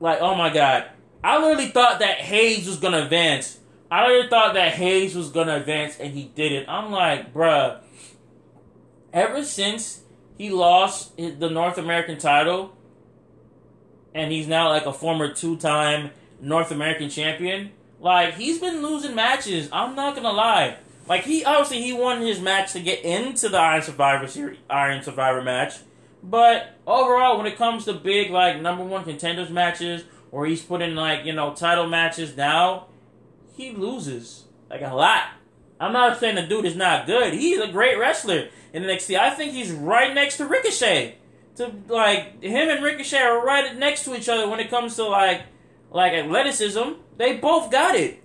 [0.00, 0.90] Like, oh my god.
[1.22, 3.58] I literally thought that Hayes was gonna advance.
[3.90, 6.68] I literally thought that Hayes was gonna advance and he didn't.
[6.68, 7.80] I'm like, bruh.
[9.12, 10.02] Ever since
[10.36, 12.74] he lost the North American title,
[14.14, 17.70] and he's now like a former two-time North American champion.
[18.00, 19.68] Like he's been losing matches.
[19.72, 20.76] I'm not gonna lie.
[21.06, 25.02] Like he obviously he won his match to get into the Iron Survivor Series, Iron
[25.02, 25.74] Survivor match.
[26.22, 30.80] But overall, when it comes to big like number one contenders matches, or he's put
[30.80, 32.86] in like you know title matches now,
[33.54, 35.28] he loses like a lot.
[35.78, 37.34] I'm not saying the dude is not good.
[37.34, 39.18] He's a great wrestler in NXT.
[39.18, 41.16] I think he's right next to Ricochet.
[41.56, 45.04] To like him and Ricochet are right next to each other when it comes to
[45.04, 45.42] like
[45.90, 46.94] like athleticism.
[47.18, 48.23] They both got it,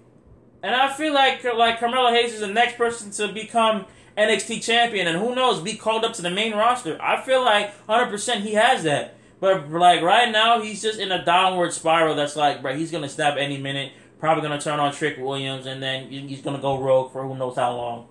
[0.62, 3.86] and I feel like like Carmelo Hayes is the next person to become
[4.18, 6.98] NXT champion, and who knows, be called up to the main roster.
[7.02, 9.16] I feel like 100% he has that.
[9.40, 12.16] But like right now, he's just in a downward spiral.
[12.16, 13.94] That's like, bro, he's gonna snap any minute.
[14.20, 17.56] Probably gonna turn on Trick Williams, and then he's gonna go rogue for who knows
[17.56, 18.08] how long.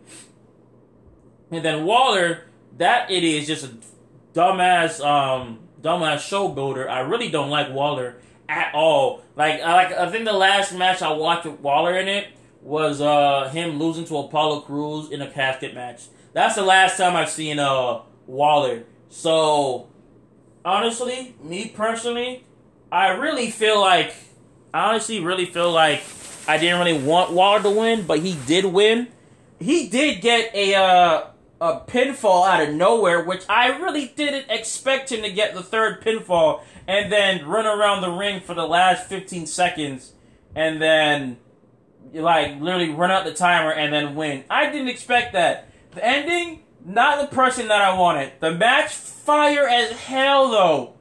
[1.51, 2.45] And then Waller,
[2.79, 3.71] that idiot is just a
[4.33, 6.89] dumbass, um, dumbass show builder.
[6.89, 8.17] I really don't like Waller
[8.49, 9.23] at all.
[9.37, 9.93] Like, I like.
[9.93, 12.29] I think the last match I watched with Waller in it
[12.63, 16.03] was uh him losing to Apollo Crews in a casket match.
[16.33, 18.85] That's the last time I've seen uh Waller.
[19.09, 19.89] So
[20.65, 22.45] honestly, me personally,
[22.93, 24.15] I really feel like
[24.75, 26.03] I honestly really feel like
[26.47, 29.09] I didn't really want Waller to win, but he did win.
[29.59, 31.27] He did get a uh
[31.61, 36.03] a pinfall out of nowhere, which I really didn't expect him to get the third
[36.03, 40.13] pinfall and then run around the ring for the last 15 seconds
[40.55, 41.39] and then
[42.13, 44.45] like literally run out the timer and then win.
[44.51, 45.69] I didn't expect that.
[45.93, 48.33] The ending, not the person that I wanted.
[48.41, 50.95] The match, fire as hell though.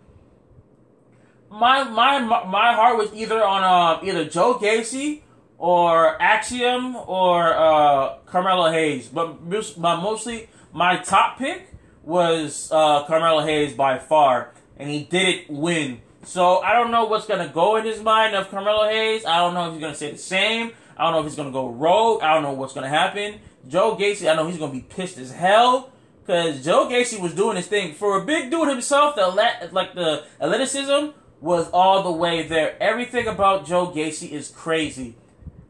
[1.50, 5.22] My my my heart was either on uh, either Joe Gacy
[5.58, 9.08] or Axiom or uh, Carmelo Hayes.
[9.08, 15.50] But, but mostly my top pick was uh, Carmelo Hayes by far, and he didn't
[15.50, 16.02] win.
[16.24, 19.26] So I don't know what's gonna go in his mind of Carmelo Hayes.
[19.26, 20.72] I don't know if he's gonna say the same.
[20.98, 22.24] I don't know if he's gonna go rogue.
[22.24, 23.40] I don't know what's gonna happen.
[23.68, 25.92] Joe Gacy, I know he's gonna be pissed as hell
[26.26, 29.16] because Joe Gacy was doing his thing for a big dude himself.
[29.16, 32.82] The like the athleticism was all the way there.
[32.82, 35.16] Everything about Joe Gacy is crazy.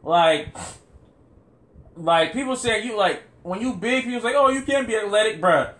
[0.02, 0.56] Like,
[1.94, 5.40] like people say you like when you big, people like, oh, you can't be athletic,
[5.40, 5.72] bruh.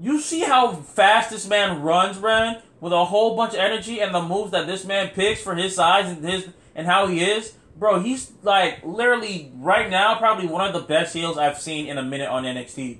[0.00, 4.14] You see how fast this man runs, man, with a whole bunch of energy and
[4.14, 7.54] the moves that this man picks for his size and his and how he is,
[7.78, 8.00] bro.
[8.00, 12.02] He's like literally right now probably one of the best heels I've seen in a
[12.02, 12.98] minute on NXT.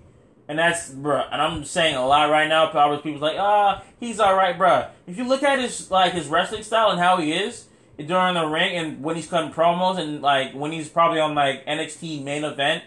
[0.48, 2.70] And that's, bro, and I'm saying a lot right now.
[2.70, 4.86] Probably people's like, ah, he's all right, bro.
[5.06, 7.66] If you look at his like his wrestling style and how he is,
[8.06, 11.66] during the ring and when he's cutting promos and like when he's probably on like
[11.66, 12.84] NXT main event.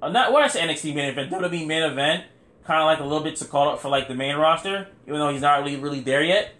[0.00, 2.24] Uh, not what I say NXT main event, WWE main event,
[2.64, 5.18] kind of like a little bit to call up for like the main roster, even
[5.18, 6.54] though he's not really really there yet.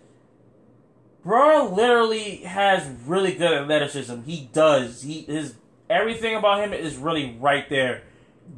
[1.26, 4.22] Bro literally has really good athleticism.
[4.22, 5.02] He does.
[5.02, 5.56] He his
[5.90, 8.04] everything about him is really right there.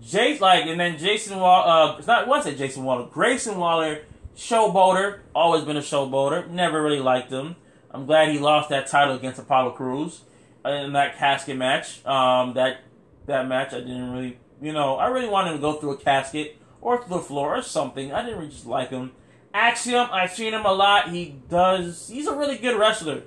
[0.03, 1.67] Jace like, and then Jason Waller.
[1.67, 2.59] Uh, it's not what's it?
[2.59, 3.07] Jason Waller.
[3.07, 4.03] Grayson Waller,
[4.37, 5.21] showboater.
[5.35, 6.47] Always been a showboater.
[6.51, 7.57] Never really liked him.
[7.91, 10.21] I'm glad he lost that title against Apollo Crews
[10.67, 12.05] in that casket match.
[12.05, 12.83] Um, that
[13.25, 16.59] that match I didn't really, you know, I really wanted to go through a casket
[16.83, 18.13] or through the floor or something.
[18.13, 19.13] I didn't really just like him.
[19.55, 21.11] Axiom, I've seen him a lot.
[21.11, 22.09] He does.
[22.09, 23.23] He's a really good wrestler.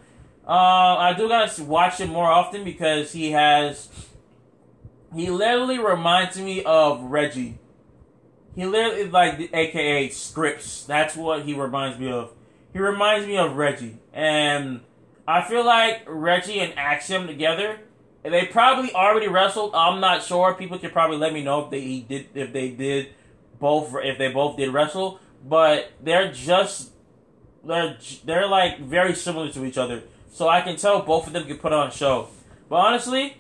[0.47, 0.51] Uh,
[0.97, 3.89] I do gotta watch him more often because he has.
[5.15, 7.59] He literally reminds me of Reggie.
[8.55, 10.86] He literally like the AKA Scrypts.
[10.86, 12.34] That's what he reminds me of.
[12.74, 14.82] He reminds me of Reggie, and
[15.28, 17.80] I feel like Reggie and Axiom together.
[18.24, 19.74] They probably already wrestled.
[19.74, 20.53] I'm not sure.
[20.53, 22.28] People can probably let me know if they did.
[22.36, 23.13] If they did
[23.59, 23.95] both.
[24.03, 26.92] If they both did wrestle, but they're just
[27.64, 30.04] they're they're like very similar to each other.
[30.32, 32.30] So I can tell both of them can put on a show.
[32.70, 33.38] But honestly,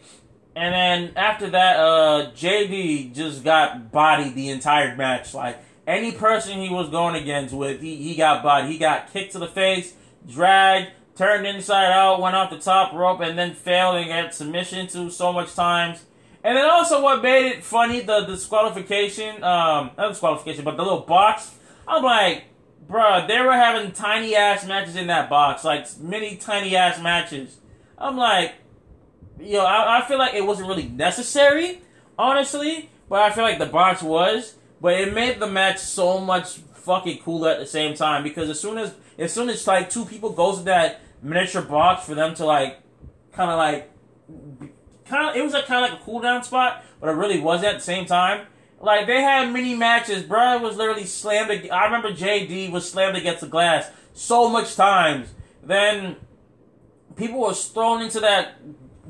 [0.55, 5.33] and then after that, uh, JD just got bodied the entire match.
[5.33, 8.71] Like any person he was going against with, he, he got bodied.
[8.71, 9.93] He got kicked to the face,
[10.27, 14.87] dragged, turned inside out, went off the top rope, and then failed and got submission
[14.87, 16.05] to so much times.
[16.43, 21.01] And then also what made it funny, the disqualification, um, not disqualification, but the little
[21.01, 21.55] box.
[21.87, 22.43] I'm like,
[22.87, 27.57] bruh, they were having tiny ass matches in that box, like many tiny ass matches.
[27.97, 28.55] I'm like,
[29.39, 31.81] yo, know, I, I feel like it wasn't really necessary,
[32.17, 34.55] honestly, but I feel like the box was.
[34.79, 38.59] But it made the match so much fucking cooler at the same time because as
[38.59, 42.33] soon as as soon as like two people goes to that miniature box for them
[42.33, 42.79] to like
[43.31, 43.91] kind of like
[45.05, 47.39] kind of it was a kind of like a cool down spot, but it really
[47.39, 48.47] wasn't at the same time.
[48.81, 50.23] Like they had mini matches.
[50.23, 51.69] Bro was literally slammed.
[51.69, 55.29] I remember JD was slammed against the glass so much times.
[55.63, 56.15] Then
[57.15, 58.55] people was thrown into that.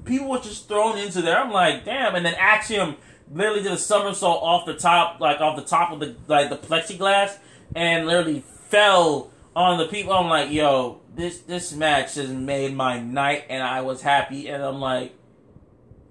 [0.04, 1.38] People were just thrown into there.
[1.38, 2.16] I'm like, damn.
[2.16, 2.98] And then Axiom
[3.34, 6.58] literally did a somersault off the top, like off the top of the like the
[6.58, 7.38] plexiglass,
[7.76, 10.14] and literally fell on the people.
[10.14, 14.48] I'm like, yo, this this match has made my night, and I was happy.
[14.48, 15.14] And I'm like,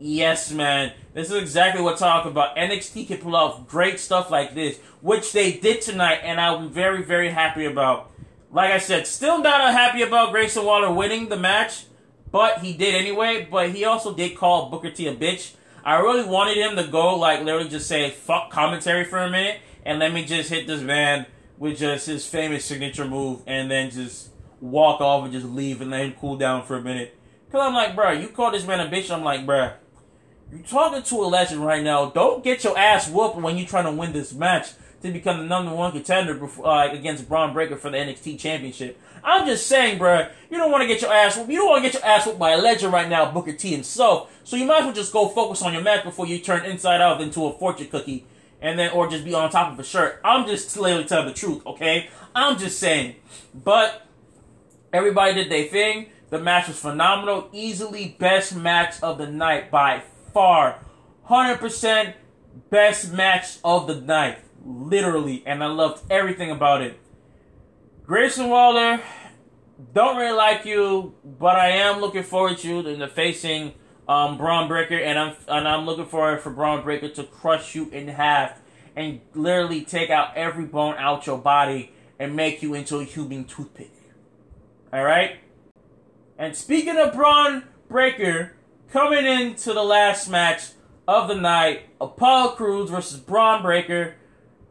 [0.00, 2.56] yes, man, this is exactly what I'm talking about.
[2.56, 7.04] NXT can pull off great stuff like this, which they did tonight, and I'm very
[7.04, 8.10] very happy about.
[8.52, 11.84] Like I said, still not happy about Grayson Waller winning the match,
[12.32, 13.46] but he did anyway.
[13.48, 15.54] But he also did call Booker T a bitch.
[15.84, 19.60] I really wanted him to go like literally just say fuck commentary for a minute
[19.84, 21.26] and let me just hit this man
[21.58, 24.30] with just his famous signature move and then just
[24.60, 27.16] walk off and just leave and let him cool down for a minute.
[27.50, 29.10] Cause I'm like, bro, you call this man a bitch.
[29.10, 29.72] I'm like, bro,
[30.52, 32.10] you talking to a legend right now.
[32.10, 34.70] Don't get your ass whooped when you're trying to win this match
[35.02, 39.00] to become the number one contender before, uh, against Bron Breakker for the NXT Championship.
[39.22, 41.50] I'm just saying, bro, you don't want to get your ass whooped.
[41.50, 43.70] You don't want to get your ass whooped by a legend right now, Booker T
[43.70, 44.30] himself.
[44.44, 46.64] So So, you might as well just go focus on your match before you turn
[46.64, 48.26] inside out into a fortune cookie,
[48.60, 50.20] and then or just be on top of a shirt.
[50.24, 52.08] I'm just literally telling the truth, okay?
[52.34, 53.16] I'm just saying.
[53.54, 54.06] But
[54.92, 56.06] everybody did their thing.
[56.30, 57.48] The match was phenomenal.
[57.52, 60.02] Easily best match of the night by
[60.32, 60.80] far.
[61.28, 62.14] 100%
[62.70, 64.38] best match of the night.
[64.64, 65.42] Literally.
[65.46, 66.98] And I loved everything about it.
[68.04, 69.00] Grayson Waller,
[69.94, 73.74] don't really like you, but I am looking forward to you the facing
[74.08, 77.88] um, Bron Breakker, and I'm and I'm looking forward for Bron Breakker to crush you
[77.90, 78.60] in half
[78.96, 83.44] and literally take out every bone out your body and make you into a human
[83.44, 83.92] toothpick.
[84.92, 85.36] All right.
[86.36, 88.56] And speaking of Bron Breakker,
[88.90, 90.62] coming into the last match
[91.06, 94.16] of the night, Apollo Crews versus Bron Breakker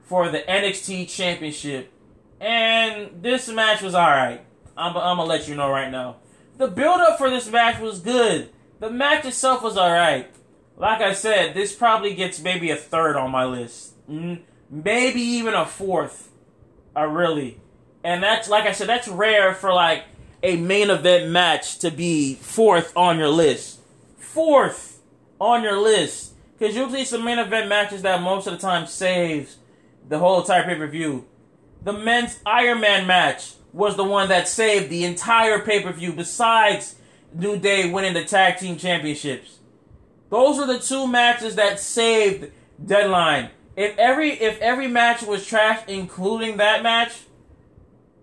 [0.01, 1.91] for the NXT Championship.
[2.39, 4.45] And this match was alright.
[4.78, 6.17] I'm, I'm gonna let you know right now.
[6.57, 8.49] The build up for this match was good.
[8.80, 10.30] The match itself was alright.
[10.78, 13.93] Like I said, this probably gets maybe a third on my list.
[14.70, 16.30] Maybe even a fourth.
[16.95, 17.59] I really.
[18.03, 20.05] And that's, like I said, that's rare for like
[20.41, 23.78] a main event match to be fourth on your list.
[24.34, 25.01] Fourth
[25.39, 26.34] on your list.
[26.57, 29.57] Because usually some main event matches that most of the time saves
[30.07, 31.25] the whole entire pay per view.
[31.84, 36.11] The men's Iron Man match was the one that saved the entire pay per view,
[36.11, 36.95] besides
[37.34, 39.59] New Day winning the tag team championships.
[40.30, 42.51] Those are the two matches that saved
[42.84, 43.49] Deadline.
[43.75, 47.13] If every if every match was trash, including that match,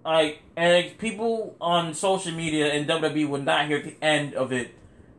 [0.04, 4.74] like and people on social media and WWE would not hear the end of it.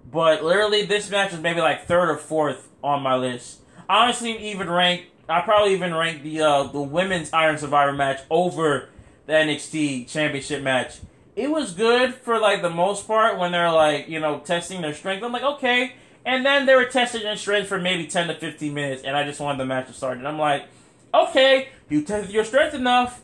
[0.10, 3.60] But literally, this match was maybe like third or fourth on my list.
[3.90, 8.90] Honestly, even ranked I probably even rank the uh, the women's Iron Survivor match over
[9.26, 11.00] the NXT Championship match.
[11.36, 14.94] It was good for like the most part when they're like you know testing their
[14.94, 15.24] strength.
[15.24, 15.96] I'm like okay,
[16.26, 19.26] And then they were testing their strength for maybe 10 to 15 minutes, and I
[19.26, 20.18] just wanted the match to start.
[20.18, 20.68] And I'm like,
[21.14, 23.22] okay, you tested your strength enough.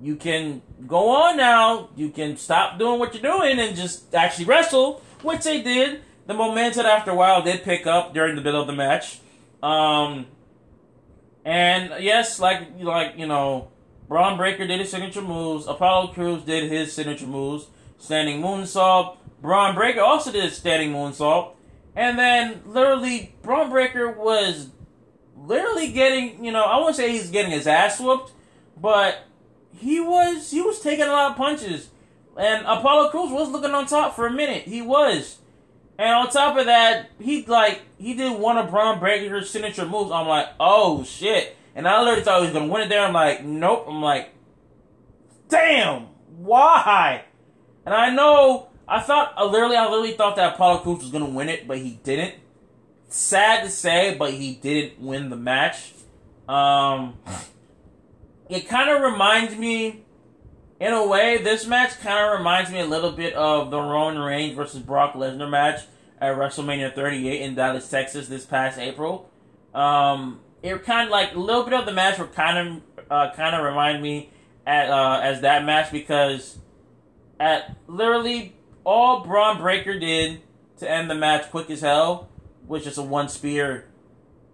[0.00, 1.90] You can go on now.
[1.96, 6.02] You can stop doing what you're doing and just actually wrestle, which they did.
[6.30, 9.18] The momentum after a while did pick up during the middle of the match.
[9.64, 10.26] Um,
[11.44, 13.72] and yes, like like you know,
[14.06, 15.66] Bron Breakker did his signature moves.
[15.66, 17.66] Apollo Crews did his signature moves.
[17.98, 19.16] Standing moonsault.
[19.42, 21.54] Bron Breakker also did standing moonsault.
[21.96, 24.68] And then literally, Bron Breakker was
[25.36, 28.30] literally getting, you know, I won't say he's getting his ass whooped,
[28.76, 29.24] but
[29.76, 31.88] he was he was taking a lot of punches.
[32.38, 34.62] And Apollo Crews was looking on top for a minute.
[34.62, 35.39] He was.
[36.00, 40.10] And on top of that, he like he did one of Bron Breakker's signature moves.
[40.10, 41.54] I'm like, oh shit.
[41.74, 43.02] And I literally thought he was gonna win it there.
[43.02, 43.84] I'm like, nope.
[43.86, 44.30] I'm like,
[45.50, 46.06] damn,
[46.38, 47.24] why?
[47.84, 51.28] And I know I thought I literally I literally thought that Apollo Crews was gonna
[51.28, 52.36] win it, but he didn't.
[53.08, 55.92] Sad to say, but he didn't win the match.
[56.48, 57.18] Um,
[58.48, 60.06] it kind of reminds me,
[60.80, 64.20] in a way, this match kind of reminds me a little bit of the Roman
[64.20, 65.82] Reigns versus Brock Lesnar match
[66.18, 69.30] at WrestleMania 38 in Dallas, Texas, this past April.
[69.74, 73.34] Um, it kind of like a little bit of the match would kind of uh,
[73.34, 74.30] kind of remind me
[74.66, 76.58] at uh, as that match because
[77.38, 80.40] at literally all Bron Breakker did
[80.78, 82.28] to end the match quick as hell
[82.66, 83.86] was just a one spear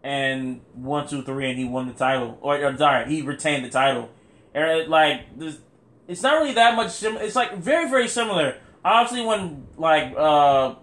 [0.03, 2.39] and one, two, three, and he won the title.
[2.41, 4.09] Or I'm sorry, he retained the title.
[4.55, 5.59] And like this,
[6.09, 6.93] it's not really that much.
[6.93, 8.57] Sim- it's like very, very similar.
[8.85, 10.75] Obviously, when like uh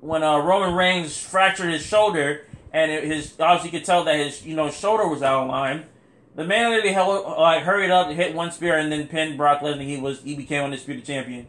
[0.00, 4.16] when uh Roman Reigns fractured his shoulder, and it, his obviously you could tell that
[4.16, 5.86] his you know shoulder was out of line.
[6.34, 9.84] The man literally held, like hurried up, hit one spear, and then pinned Brock Lesnar.
[9.84, 11.46] He was he became undisputed champion.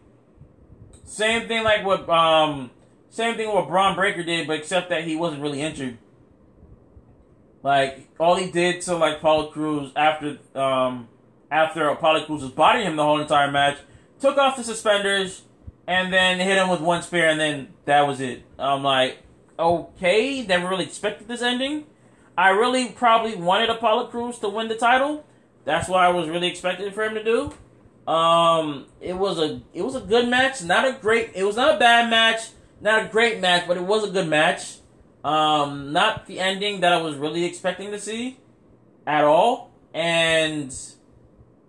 [1.03, 2.71] Same thing like what um
[3.09, 5.97] same thing what Bron Breakker did, but except that he wasn't really injured.
[7.63, 11.09] Like all he did to like Paul Crews after um
[11.51, 13.77] after Apollo Crews was bodying him the whole entire match,
[14.19, 15.43] took off the suspenders
[15.87, 18.43] and then hit him with one spear and then that was it.
[18.59, 19.19] I'm like,
[19.57, 21.85] okay, never really expected this ending.
[22.37, 25.25] I really probably wanted Apollo Crews to win the title.
[25.65, 27.53] That's what I was really expecting for him to do.
[28.11, 31.31] Um, it was a it was a good match, not a great.
[31.35, 32.39] It was not a bad match,
[32.79, 34.77] not a great match, but it was a good match.
[35.25, 38.37] Um, not the ending that I was really expecting to see
[39.05, 39.71] at all.
[39.93, 40.73] And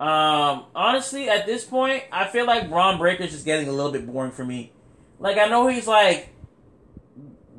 [0.00, 4.06] um, honestly, at this point, I feel like Bron Breakker's just getting a little bit
[4.06, 4.72] boring for me.
[5.18, 6.28] Like I know he's like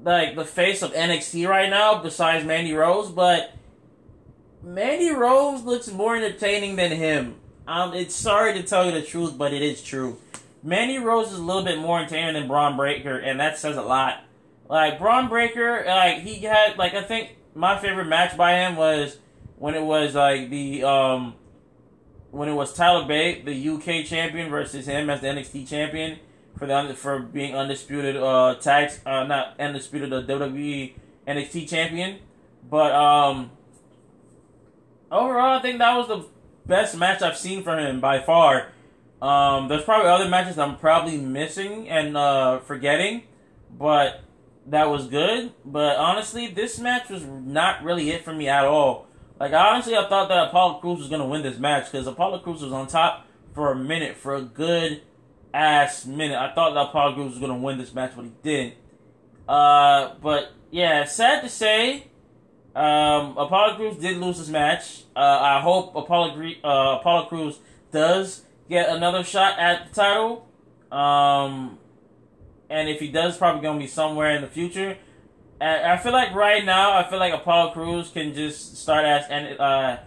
[0.03, 3.53] like the face of NXT right now, besides Mandy Rose, but
[4.63, 7.35] Mandy Rose looks more entertaining than him.
[7.67, 10.17] Um, it's sorry to tell you the truth, but it is true.
[10.63, 13.81] Mandy Rose is a little bit more entertaining than Bron Breakker, and that says a
[13.81, 14.23] lot.
[14.69, 19.17] Like Bron Breakker, like he had like I think my favorite match by him was
[19.57, 21.35] when it was like the um
[22.31, 26.19] when it was Tyler Bate, the UK champion, versus him as the NXT champion
[26.57, 30.93] for the for being undisputed uh tags uh not undisputed uh, WWE
[31.27, 32.19] NXT champion.
[32.69, 33.51] But um
[35.11, 36.25] overall I think that was the
[36.65, 38.69] best match I've seen from him by far.
[39.21, 43.23] Um, there's probably other matches I'm probably missing and uh, forgetting,
[43.77, 44.21] but
[44.67, 45.51] that was good.
[45.65, 49.07] But honestly, this match was not really it for me at all.
[49.39, 52.61] Like honestly, I thought that Apollo Crews was gonna win this match because Apollo Crews
[52.61, 55.01] was on top for a minute, for a good
[55.53, 56.37] ass minute.
[56.37, 58.73] I thought that Apollo Crews was gonna win this match, but he didn't.
[59.47, 62.07] Uh, but yeah, sad to say,
[62.75, 65.03] um, Apollo Crews did lose his match.
[65.15, 67.59] Uh, I hope Apollo, uh, Apollo Crews
[67.91, 70.47] does get another shot at the title.
[70.91, 71.79] Um,
[72.69, 74.97] and if he does, probably gonna be somewhere in the future.
[75.61, 79.25] I feel like right now, I feel like Apollo Crews can just start as
[79.59, 79.97] uh,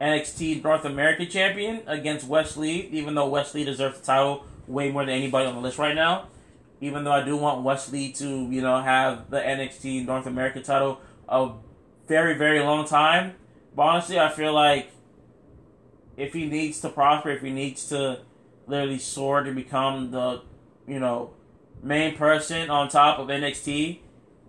[0.00, 4.90] NXT North American champion against Wes Lee, even though Wes Lee deserves the title way
[4.90, 6.28] more than anybody on the list right now.
[6.80, 10.62] Even though I do want Wes Lee to, you know, have the NXT North American
[10.62, 11.52] title a
[12.06, 13.34] very, very long time.
[13.74, 14.90] But honestly, I feel like
[16.16, 18.20] if he needs to prosper, if he needs to
[18.66, 20.42] literally soar to become the,
[20.86, 21.32] you know,
[21.82, 23.98] main person on top of NXT,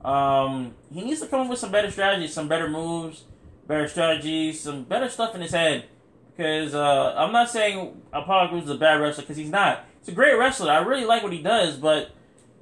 [0.04, 3.26] um, he needs to come up with some better strategies, some better moves,
[3.68, 5.86] better strategies, some better stuff in his head.
[6.36, 9.86] Because uh, I'm not saying Apollo Crews is a bad wrestler, because he's not.
[10.00, 10.72] He's a great wrestler.
[10.72, 12.12] I really like what he does, but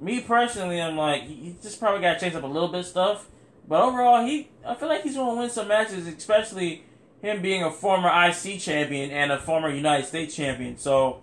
[0.00, 3.28] me personally, I'm like, he just probably got to change up a little bit stuff.
[3.68, 6.84] But overall, he I feel like he's going to win some matches, especially
[7.22, 10.76] him being a former IC champion and a former United States champion.
[10.76, 11.22] So,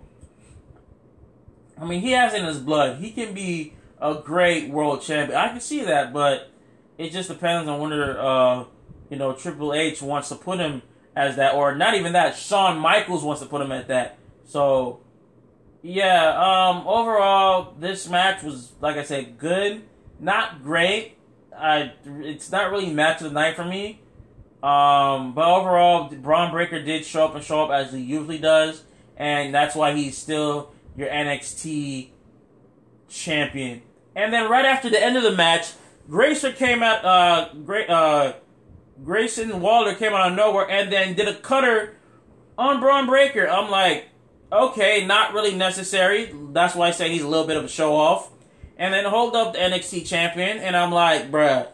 [1.80, 2.98] I mean, he has in his blood.
[2.98, 5.38] He can be a great world champion.
[5.38, 6.50] I can see that, but
[6.96, 8.64] it just depends on whether uh,
[9.10, 10.82] you know Triple H wants to put him
[11.16, 12.36] as that, or not even that.
[12.36, 14.18] Shawn Michaels wants to put him at that.
[14.44, 15.00] So
[15.82, 19.82] yeah, um, overall this match was like I said, good,
[20.20, 21.16] not great.
[21.56, 24.00] I it's not really match of the night for me.
[24.62, 28.82] Um, but overall, Bron Breakker did show up and show up as he usually does,
[29.16, 32.08] and that's why he's still your NXT
[33.08, 33.82] champion.
[34.18, 35.74] And then right after the end of the match,
[36.10, 37.04] Grayson came out.
[37.04, 38.32] Uh, Gra- uh,
[39.04, 41.94] Grayson Waller came out of nowhere and then did a cutter
[42.58, 43.48] on Bron Breakker.
[43.48, 44.08] I'm like,
[44.50, 46.34] okay, not really necessary.
[46.50, 48.32] That's why I say he's a little bit of a show off.
[48.76, 51.68] And then hold up the NXT champion, and I'm like, bruh,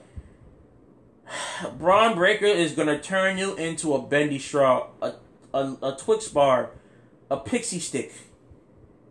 [1.79, 5.15] Bron Breakker is gonna turn you into a bendy straw, a,
[5.55, 6.73] a, a Twix bar,
[7.31, 8.13] a pixie stick.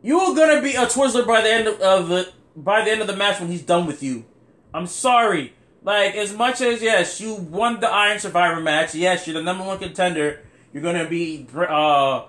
[0.03, 3.01] You are gonna be a Twizzler by the end of, of the by the end
[3.01, 4.25] of the match when he's done with you.
[4.73, 5.53] I'm sorry.
[5.83, 8.95] Like as much as yes, you won the Iron Survivor match.
[8.95, 10.41] Yes, you're the number one contender.
[10.71, 12.25] You're gonna be uh,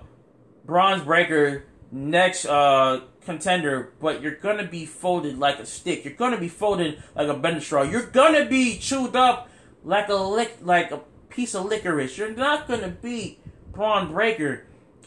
[0.65, 6.03] Bronze Breaker next uh, contender, but you're gonna be folded like a stick.
[6.03, 7.83] You're gonna be folded like a bendy straw.
[7.83, 9.49] You're gonna be chewed up
[9.83, 12.17] like a lick, like a piece of licorice.
[12.17, 13.39] You're not gonna be
[13.71, 14.65] Bron Breakker.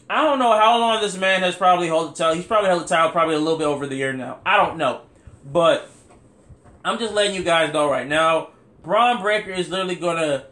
[0.09, 2.35] I don't know how long this man has probably held the title.
[2.35, 4.39] He's probably held the title probably a little bit over the year now.
[4.43, 5.01] I don't know,
[5.43, 5.89] but
[6.83, 8.49] I'm just letting you guys know right now.
[8.81, 10.45] Bron Breakker is literally gonna,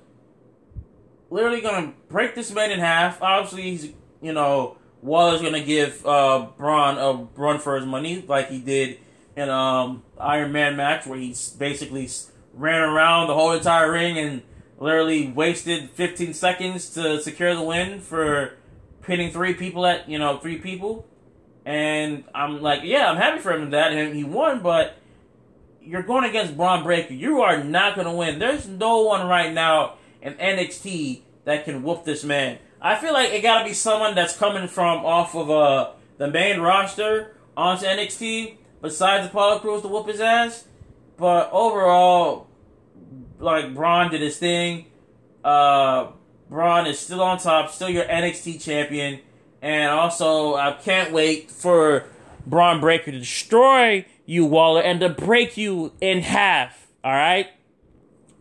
[1.29, 3.21] literally gonna break this man in half.
[3.21, 8.49] Obviously, he's you know Waller's gonna give uh, Bron a run for his money like
[8.49, 8.99] he did
[9.35, 12.09] in um Iron Man match where he's basically
[12.53, 14.41] ran around the whole entire ring and
[14.79, 18.57] literally wasted 15 seconds to secure the win for
[19.01, 21.07] pinning three people at you know three people.
[21.67, 24.95] And I'm like, yeah, I'm happy for him that and he won, but
[25.81, 27.13] you're going against Bron Breakker.
[27.13, 28.39] You are not going to win.
[28.39, 32.59] There's no one right now in NXT that can whoop this man.
[32.81, 36.29] I feel like it got to be someone that's coming from off of uh the
[36.29, 40.67] main roster onto NXT besides Apollo Crews to whoop his ass.
[41.17, 42.47] But overall,
[43.39, 44.85] like Bron did his thing.
[45.43, 46.11] Uh,
[46.49, 49.19] Bron is still on top, still your NXT champion,
[49.61, 52.05] and also I can't wait for
[52.45, 56.87] Bron Breakker to destroy you, Waller, and to break you in half.
[57.03, 57.47] All right,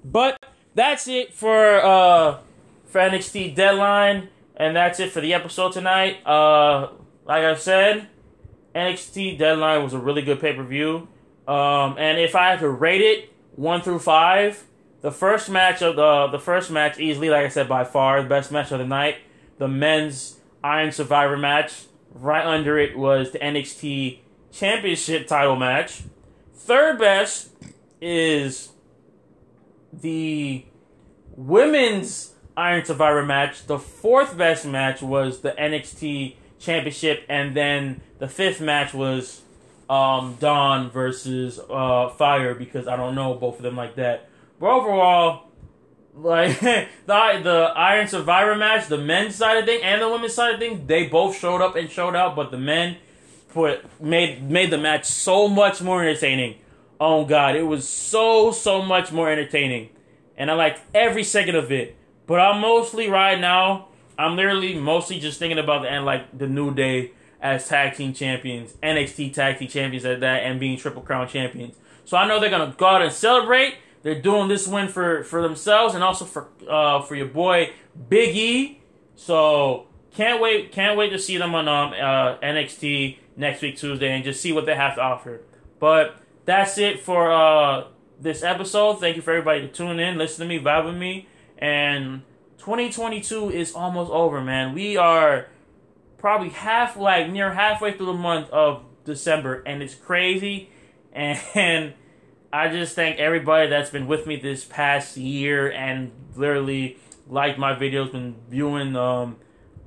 [0.05, 0.39] but
[0.75, 2.39] that's it for uh
[2.87, 6.27] for NXT Deadline, and that's it for the episode tonight.
[6.27, 6.89] Uh,
[7.25, 8.09] like I said,
[8.75, 11.09] NXT Deadline was a really good pay per view.
[11.47, 14.65] Um, and if I had to rate it one through five,
[15.01, 18.29] the first match of the the first match easily, like I said, by far the
[18.29, 19.17] best match of the night,
[19.59, 21.85] the men's Iron Survivor match.
[22.13, 24.21] Right under it was the NXT
[24.53, 26.03] Championship title match.
[26.55, 27.51] Third best
[28.01, 28.71] is
[29.93, 30.65] the
[31.37, 33.67] women's Iron Survivor match.
[33.67, 39.43] The fourth best match was the NXT Championship, and then the fifth match was
[39.91, 44.29] um, Dawn versus uh, Fire because I don't know both of them like that.
[44.59, 45.46] But overall,
[46.17, 50.55] like the the Iron Survivor match, the men's side of thing and the women's side
[50.55, 52.97] of things, they both showed up and showed out, but the men
[53.51, 56.57] put made made the match so much more entertaining.
[56.99, 59.91] Oh god, it was so so much more entertaining,
[60.37, 61.97] and I liked every second of it.
[62.27, 63.89] But I'm mostly right now.
[64.19, 68.15] I'm literally mostly just thinking about the end, like the New Day as tag team
[68.15, 71.77] champions, NXT tag team champions at that, and being Triple Crown champions.
[72.07, 73.75] So I know they're gonna go out and celebrate
[74.07, 77.73] they're doing this win for for themselves and also for uh, for your boy
[78.09, 78.81] Big E.
[79.17, 84.15] So can't wait can't wait to see them on um, uh, NXT next week Tuesday
[84.15, 85.41] and just see what they have to offer.
[85.81, 87.89] But that's it for uh,
[88.21, 89.01] this episode.
[89.01, 91.27] Thank you for everybody to tune in, listen to me, vibe with me,
[91.59, 92.23] and
[92.59, 94.73] 2022 is almost over, man.
[94.73, 95.49] We are
[96.17, 100.71] probably half like near halfway through the month of December, and it's crazy
[101.13, 101.95] and
[102.57, 106.97] I just thank everybody that's been with me this past year and literally
[107.29, 109.37] liked my videos, been viewing um,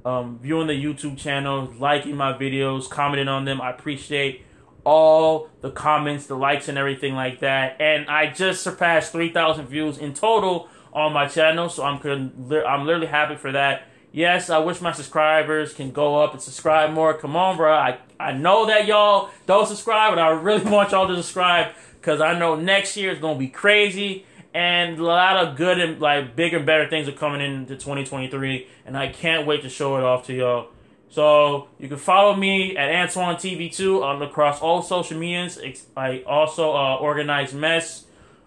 [0.06, 3.60] um viewing the YouTube channel, liking my videos, commenting on them.
[3.60, 4.46] I appreciate
[4.84, 7.82] all the comments, the likes, and everything like that.
[7.82, 12.86] And I just surpassed three thousand views in total on my channel, so I'm I'm
[12.86, 13.88] literally happy for that.
[14.12, 17.16] Yes, I wish my subscribers can go up and subscribe more.
[17.16, 17.74] Come on, bro.
[17.74, 22.22] I, I know that y'all don't subscribe, but I really want y'all to subscribe because
[22.22, 26.00] I know next year is going to be crazy and a lot of good and
[26.00, 29.98] like bigger and better things are coming into 2023 and I can't wait to show
[29.98, 30.70] it off to y'all.
[31.10, 35.60] So you can follow me at Antoine TV2 on across all social medias.
[35.98, 38.06] I also uh, organize mess.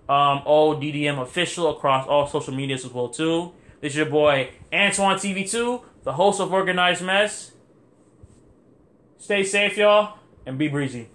[0.08, 3.52] Um, ODDM official across all social medias as well too.
[3.80, 7.52] This is your boy Antoine TV2, the host of Organized Mess.
[9.16, 11.08] Stay safe, y'all, and be breezy.